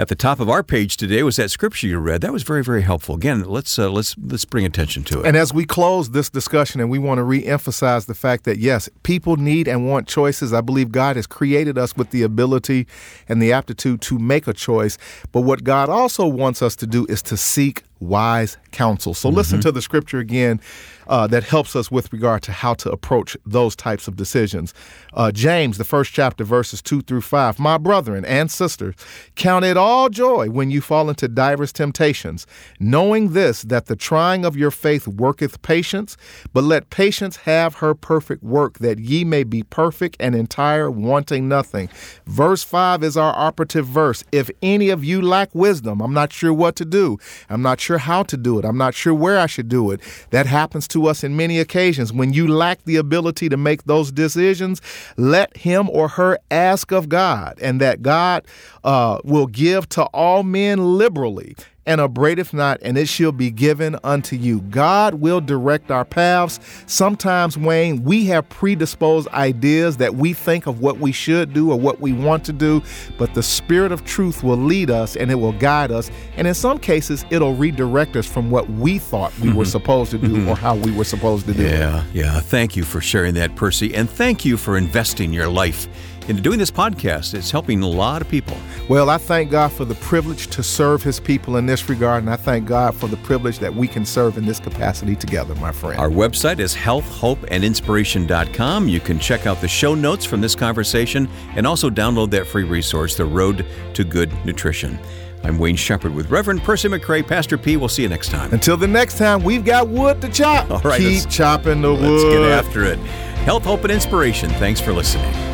at 0.00 0.08
the 0.08 0.14
top 0.14 0.40
of 0.40 0.48
our 0.48 0.62
page 0.62 0.96
today 0.96 1.22
was 1.22 1.36
that 1.36 1.50
scripture 1.50 1.86
you 1.86 1.98
read. 1.98 2.22
That 2.22 2.32
was 2.32 2.42
very, 2.42 2.64
very 2.64 2.80
helpful. 2.80 3.14
Again, 3.14 3.44
let's 3.44 3.78
uh, 3.78 3.90
let's 3.90 4.16
let's 4.16 4.46
bring 4.46 4.64
attention 4.64 5.04
to 5.04 5.20
it. 5.20 5.26
And 5.26 5.36
as 5.36 5.52
we 5.52 5.66
close 5.66 6.12
this 6.12 6.30
discussion, 6.30 6.80
and 6.80 6.88
we 6.88 6.98
want 6.98 7.18
to 7.18 7.22
re-emphasize 7.22 8.06
the 8.06 8.14
fact 8.14 8.44
that 8.44 8.56
yes, 8.56 8.88
people 9.02 9.36
need 9.36 9.68
and 9.68 9.86
want 9.86 10.08
choices. 10.08 10.54
I 10.54 10.62
believe 10.62 10.90
God 10.90 11.16
has 11.16 11.26
created 11.26 11.76
us 11.76 11.94
with 11.98 12.12
the 12.12 12.22
ability 12.22 12.86
and 13.28 13.42
the 13.42 13.52
aptitude 13.52 14.00
to 14.02 14.18
make 14.18 14.48
a 14.48 14.54
choice. 14.54 14.96
But 15.32 15.42
what 15.42 15.64
God 15.64 15.90
also 15.90 16.26
wants 16.26 16.62
us 16.62 16.74
to 16.76 16.86
do 16.86 17.04
is 17.10 17.20
to 17.24 17.36
seek 17.36 17.82
wise 18.00 18.56
counsel. 18.70 19.12
So 19.12 19.28
mm-hmm. 19.28 19.36
listen 19.36 19.60
to 19.60 19.70
the 19.70 19.82
scripture 19.82 20.18
again 20.18 20.62
uh, 21.10 21.26
that 21.26 21.42
helps 21.42 21.74
us 21.74 21.90
with 21.90 22.12
regard 22.12 22.40
to 22.40 22.52
how 22.52 22.72
to 22.72 22.90
approach 22.90 23.36
those 23.44 23.74
types 23.74 24.06
of 24.06 24.14
decisions. 24.16 24.72
Uh, 25.12 25.32
James, 25.32 25.76
the 25.76 25.84
first 25.84 26.12
chapter, 26.12 26.44
verses 26.44 26.80
2 26.80 27.02
through 27.02 27.20
5. 27.20 27.58
My 27.58 27.76
brethren 27.76 28.24
and 28.24 28.50
sisters, 28.50 28.94
count 29.34 29.64
it 29.64 29.76
all 29.76 30.08
joy 30.08 30.48
when 30.48 30.70
you 30.70 30.80
fall 30.80 31.10
into 31.10 31.26
divers 31.26 31.72
temptations, 31.72 32.46
knowing 32.78 33.32
this, 33.32 33.62
that 33.62 33.86
the 33.86 33.96
trying 33.96 34.44
of 34.44 34.56
your 34.56 34.70
faith 34.70 35.08
worketh 35.08 35.60
patience, 35.62 36.16
but 36.52 36.62
let 36.62 36.90
patience 36.90 37.38
have 37.38 37.76
her 37.76 37.92
perfect 37.92 38.44
work, 38.44 38.78
that 38.78 39.00
ye 39.00 39.24
may 39.24 39.42
be 39.42 39.64
perfect 39.64 40.16
and 40.20 40.36
entire, 40.36 40.88
wanting 40.88 41.48
nothing. 41.48 41.88
Verse 42.26 42.62
5 42.62 43.02
is 43.02 43.16
our 43.16 43.36
operative 43.36 43.86
verse. 43.86 44.22
If 44.30 44.48
any 44.62 44.90
of 44.90 45.02
you 45.02 45.20
lack 45.20 45.52
wisdom, 45.56 46.00
I'm 46.00 46.14
not 46.14 46.32
sure 46.32 46.52
what 46.52 46.76
to 46.76 46.84
do. 46.84 47.18
I'm 47.48 47.62
not 47.62 47.80
sure 47.80 47.98
how 47.98 48.22
to 48.22 48.36
do 48.36 48.60
it. 48.60 48.64
I'm 48.64 48.78
not 48.78 48.94
sure 48.94 49.12
where 49.12 49.38
I 49.40 49.46
should 49.46 49.68
do 49.68 49.90
it. 49.90 50.00
That 50.30 50.46
happens 50.46 50.86
to 50.88 50.99
us 51.06 51.24
in 51.24 51.36
many 51.36 51.58
occasions. 51.58 52.12
When 52.12 52.32
you 52.32 52.48
lack 52.48 52.84
the 52.84 52.96
ability 52.96 53.48
to 53.48 53.56
make 53.56 53.84
those 53.84 54.10
decisions, 54.12 54.80
let 55.16 55.56
him 55.56 55.88
or 55.90 56.08
her 56.08 56.38
ask 56.50 56.92
of 56.92 57.08
God, 57.08 57.58
and 57.60 57.80
that 57.80 58.02
God 58.02 58.44
uh, 58.84 59.20
will 59.24 59.46
give 59.46 59.88
to 59.90 60.04
all 60.04 60.42
men 60.42 60.98
liberally 60.98 61.56
and 61.86 62.00
upbraideth 62.00 62.52
not, 62.52 62.78
and 62.82 62.98
it 62.98 63.08
shall 63.08 63.32
be 63.32 63.50
given 63.50 63.98
unto 64.04 64.36
you. 64.36 64.60
God 64.62 65.14
will 65.14 65.40
direct 65.40 65.90
our 65.90 66.04
paths. 66.04 66.60
Sometimes, 66.86 67.56
Wayne, 67.56 68.04
we 68.04 68.26
have 68.26 68.48
predisposed 68.48 69.28
ideas 69.28 69.96
that 69.96 70.14
we 70.14 70.32
think 70.32 70.66
of 70.66 70.80
what 70.80 70.98
we 70.98 71.12
should 71.12 71.52
do 71.52 71.72
or 71.72 71.78
what 71.78 72.00
we 72.00 72.12
want 72.12 72.44
to 72.44 72.52
do, 72.52 72.82
but 73.18 73.34
the 73.34 73.42
Spirit 73.42 73.92
of 73.92 74.04
truth 74.04 74.42
will 74.42 74.56
lead 74.56 74.90
us 74.90 75.16
and 75.16 75.30
it 75.30 75.36
will 75.36 75.52
guide 75.52 75.90
us. 75.90 76.10
And 76.36 76.46
in 76.46 76.54
some 76.54 76.78
cases, 76.78 77.24
it'll 77.30 77.54
redirect 77.54 78.16
us 78.16 78.26
from 78.26 78.50
what 78.50 78.68
we 78.70 78.98
thought 78.98 79.36
we 79.38 79.48
mm-hmm. 79.48 79.58
were 79.58 79.64
supposed 79.64 80.10
to 80.12 80.18
do 80.18 80.28
mm-hmm. 80.28 80.48
or 80.48 80.56
how 80.56 80.76
we 80.76 80.92
were 80.92 81.04
supposed 81.04 81.46
to 81.46 81.54
do 81.54 81.62
yeah, 81.62 81.68
it. 81.68 81.78
Yeah, 81.78 82.04
yeah. 82.12 82.40
Thank 82.40 82.76
you 82.76 82.84
for 82.84 83.00
sharing 83.00 83.34
that, 83.34 83.56
Percy, 83.56 83.94
and 83.94 84.08
thank 84.08 84.44
you 84.44 84.56
for 84.56 84.76
investing 84.76 85.32
your 85.32 85.48
life 85.48 85.88
into 86.30 86.40
doing 86.40 86.58
this 86.58 86.70
podcast. 86.70 87.34
It's 87.34 87.50
helping 87.50 87.82
a 87.82 87.88
lot 87.88 88.22
of 88.22 88.28
people. 88.28 88.56
Well, 88.88 89.10
I 89.10 89.18
thank 89.18 89.50
God 89.50 89.70
for 89.72 89.84
the 89.84 89.96
privilege 89.96 90.46
to 90.48 90.62
serve 90.62 91.02
His 91.02 91.20
people 91.20 91.56
in 91.56 91.66
this 91.66 91.88
regard, 91.88 92.22
and 92.22 92.32
I 92.32 92.36
thank 92.36 92.66
God 92.66 92.94
for 92.94 93.08
the 93.08 93.16
privilege 93.18 93.58
that 93.58 93.74
we 93.74 93.88
can 93.88 94.06
serve 94.06 94.38
in 94.38 94.46
this 94.46 94.58
capacity 94.60 95.16
together, 95.16 95.54
my 95.56 95.72
friend. 95.72 96.00
Our 96.00 96.08
website 96.08 96.60
is 96.60 96.74
healthhopeandinspiration.com. 96.74 98.88
You 98.88 99.00
can 99.00 99.18
check 99.18 99.46
out 99.46 99.60
the 99.60 99.68
show 99.68 99.94
notes 99.94 100.24
from 100.24 100.40
this 100.40 100.54
conversation 100.54 101.28
and 101.56 101.66
also 101.66 101.90
download 101.90 102.30
that 102.30 102.46
free 102.46 102.64
resource, 102.64 103.16
The 103.16 103.26
Road 103.26 103.66
to 103.94 104.04
Good 104.04 104.32
Nutrition. 104.46 104.98
I'm 105.42 105.58
Wayne 105.58 105.76
Shepherd 105.76 106.14
with 106.14 106.30
Reverend 106.30 106.62
Percy 106.62 106.88
McCray. 106.88 107.26
Pastor 107.26 107.58
P, 107.58 107.76
we'll 107.76 107.88
see 107.88 108.02
you 108.02 108.08
next 108.08 108.28
time. 108.28 108.52
Until 108.52 108.76
the 108.76 108.86
next 108.86 109.18
time, 109.18 109.42
we've 109.42 109.64
got 109.64 109.88
wood 109.88 110.20
to 110.20 110.28
chop. 110.28 110.70
All 110.70 110.78
right, 110.80 111.00
Keep 111.00 111.28
chopping 111.28 111.82
the 111.82 111.88
let's 111.88 112.02
wood. 112.02 112.12
Let's 112.12 112.24
get 112.24 112.42
after 112.42 112.84
it. 112.84 113.00
Health, 113.40 113.64
hope, 113.64 113.82
and 113.82 113.90
inspiration. 113.90 114.48
Thanks 114.50 114.80
for 114.80 114.92
listening. 114.92 115.49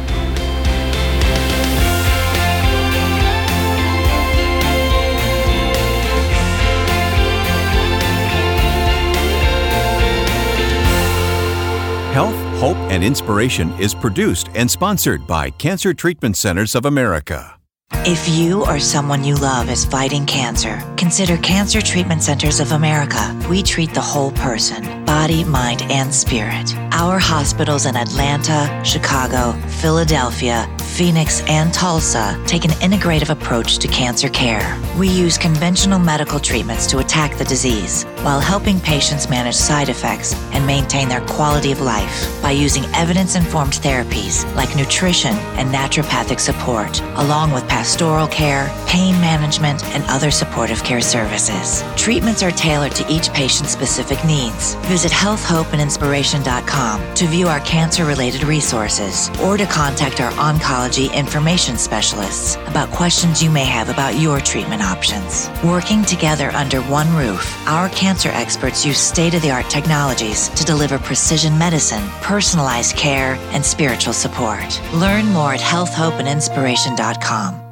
Health, 12.17 12.61
Hope, 12.61 12.79
and 12.91 13.05
Inspiration 13.05 13.71
is 13.79 13.95
produced 13.95 14.49
and 14.55 14.71
sponsored 14.71 15.27
by 15.27 15.51
Cancer 15.51 15.93
Treatment 15.93 16.35
Centers 16.35 16.75
of 16.75 16.87
America. 16.87 17.59
If 18.09 18.29
you 18.29 18.65
or 18.65 18.79
someone 18.79 19.25
you 19.25 19.35
love 19.35 19.69
is 19.69 19.85
fighting 19.85 20.27
cancer, 20.27 20.81
consider 20.97 21.37
Cancer 21.39 21.83
Treatment 21.83 22.23
Centers 22.23 22.61
of 22.61 22.71
America. 22.71 23.37
We 23.51 23.65
treat 23.65 23.95
the 23.95 24.01
whole 24.01 24.31
person 24.31 25.05
body, 25.05 25.45
mind, 25.45 25.83
and 25.83 26.15
spirit. 26.15 26.75
Our 26.93 27.19
hospitals 27.19 27.87
in 27.87 27.97
Atlanta, 27.97 28.83
Chicago, 28.85 29.53
Philadelphia, 29.81 30.69
Phoenix, 30.79 31.43
and 31.43 31.73
Tulsa 31.73 32.43
take 32.47 32.65
an 32.65 32.71
integrative 32.73 33.31
approach 33.31 33.79
to 33.79 33.89
cancer 33.89 34.29
care. 34.29 34.81
We 34.99 35.09
use 35.09 35.37
conventional 35.37 35.99
medical 35.99 36.41
treatments 36.41 36.87
to 36.89 36.99
attack 36.99 37.37
the 37.37 37.45
disease 37.45 38.05
while 38.23 38.41
helping 38.41 38.81
patients 38.81 39.29
manage 39.29 39.55
side 39.55 39.89
effects 39.89 40.35
and 40.53 40.67
maintain 40.67 41.09
their 41.09 41.21
quality 41.27 41.71
of 41.71 41.81
life 41.81 42.43
by 42.43 42.51
using 42.53 42.85
evidence 42.95 43.37
informed 43.37 43.75
therapies 43.75 44.45
like 44.55 44.75
nutrition 44.75 45.35
and 45.59 45.73
naturopathic 45.73 46.41
support, 46.41 47.01
along 47.17 47.53
with 47.53 47.69
pastoral 47.97 48.29
care, 48.29 48.69
pain 48.87 49.19
management, 49.23 49.83
and 49.95 50.05
other 50.09 50.31
supportive 50.31 50.85
care 50.85 51.01
services. 51.01 51.83
Treatments 51.97 52.43
are 52.43 52.51
tailored 52.51 52.93
to 52.93 53.11
each 53.11 53.33
patient's 53.33 53.73
specific 53.73 54.23
needs. 54.23 54.75
Visit 54.85 55.11
healthhopeandinspiration.com 55.11 57.15
to 57.15 57.27
view 57.27 57.49
our 57.49 57.61
cancer 57.61 58.05
related 58.05 58.45
resources 58.45 59.31
or 59.41 59.57
to 59.57 59.65
contact 59.65 60.21
our 60.21 60.31
oncology 60.33 61.11
information 61.15 61.79
specialists 61.79 62.57
about 62.67 62.91
questions 62.91 63.43
you 63.43 63.51
may 63.51 63.65
have 63.65 63.89
about 63.89 64.21
your 64.21 64.41
treatment 64.41 64.83
options. 64.83 65.49
Working 65.65 66.05
together 66.05 66.51
under 66.51 66.83
one 66.83 67.11
roof, 67.17 67.67
our 67.67 67.89
cancer 67.89 68.29
experts 68.35 68.85
use 68.85 68.99
state 68.99 69.33
of 69.33 69.41
the 69.41 69.51
art 69.51 69.71
technologies 69.71 70.51
to 70.51 70.67
deliver 70.67 70.99
precision 70.99 71.57
medicine, 71.57 72.07
personalized 72.21 72.95
care, 72.95 73.39
and 73.55 73.65
spiritual 73.65 74.13
support. 74.13 74.83
Learn 74.93 75.25
more 75.33 75.55
at 75.55 75.61
healthhopeandinspiration.com. 75.61 77.66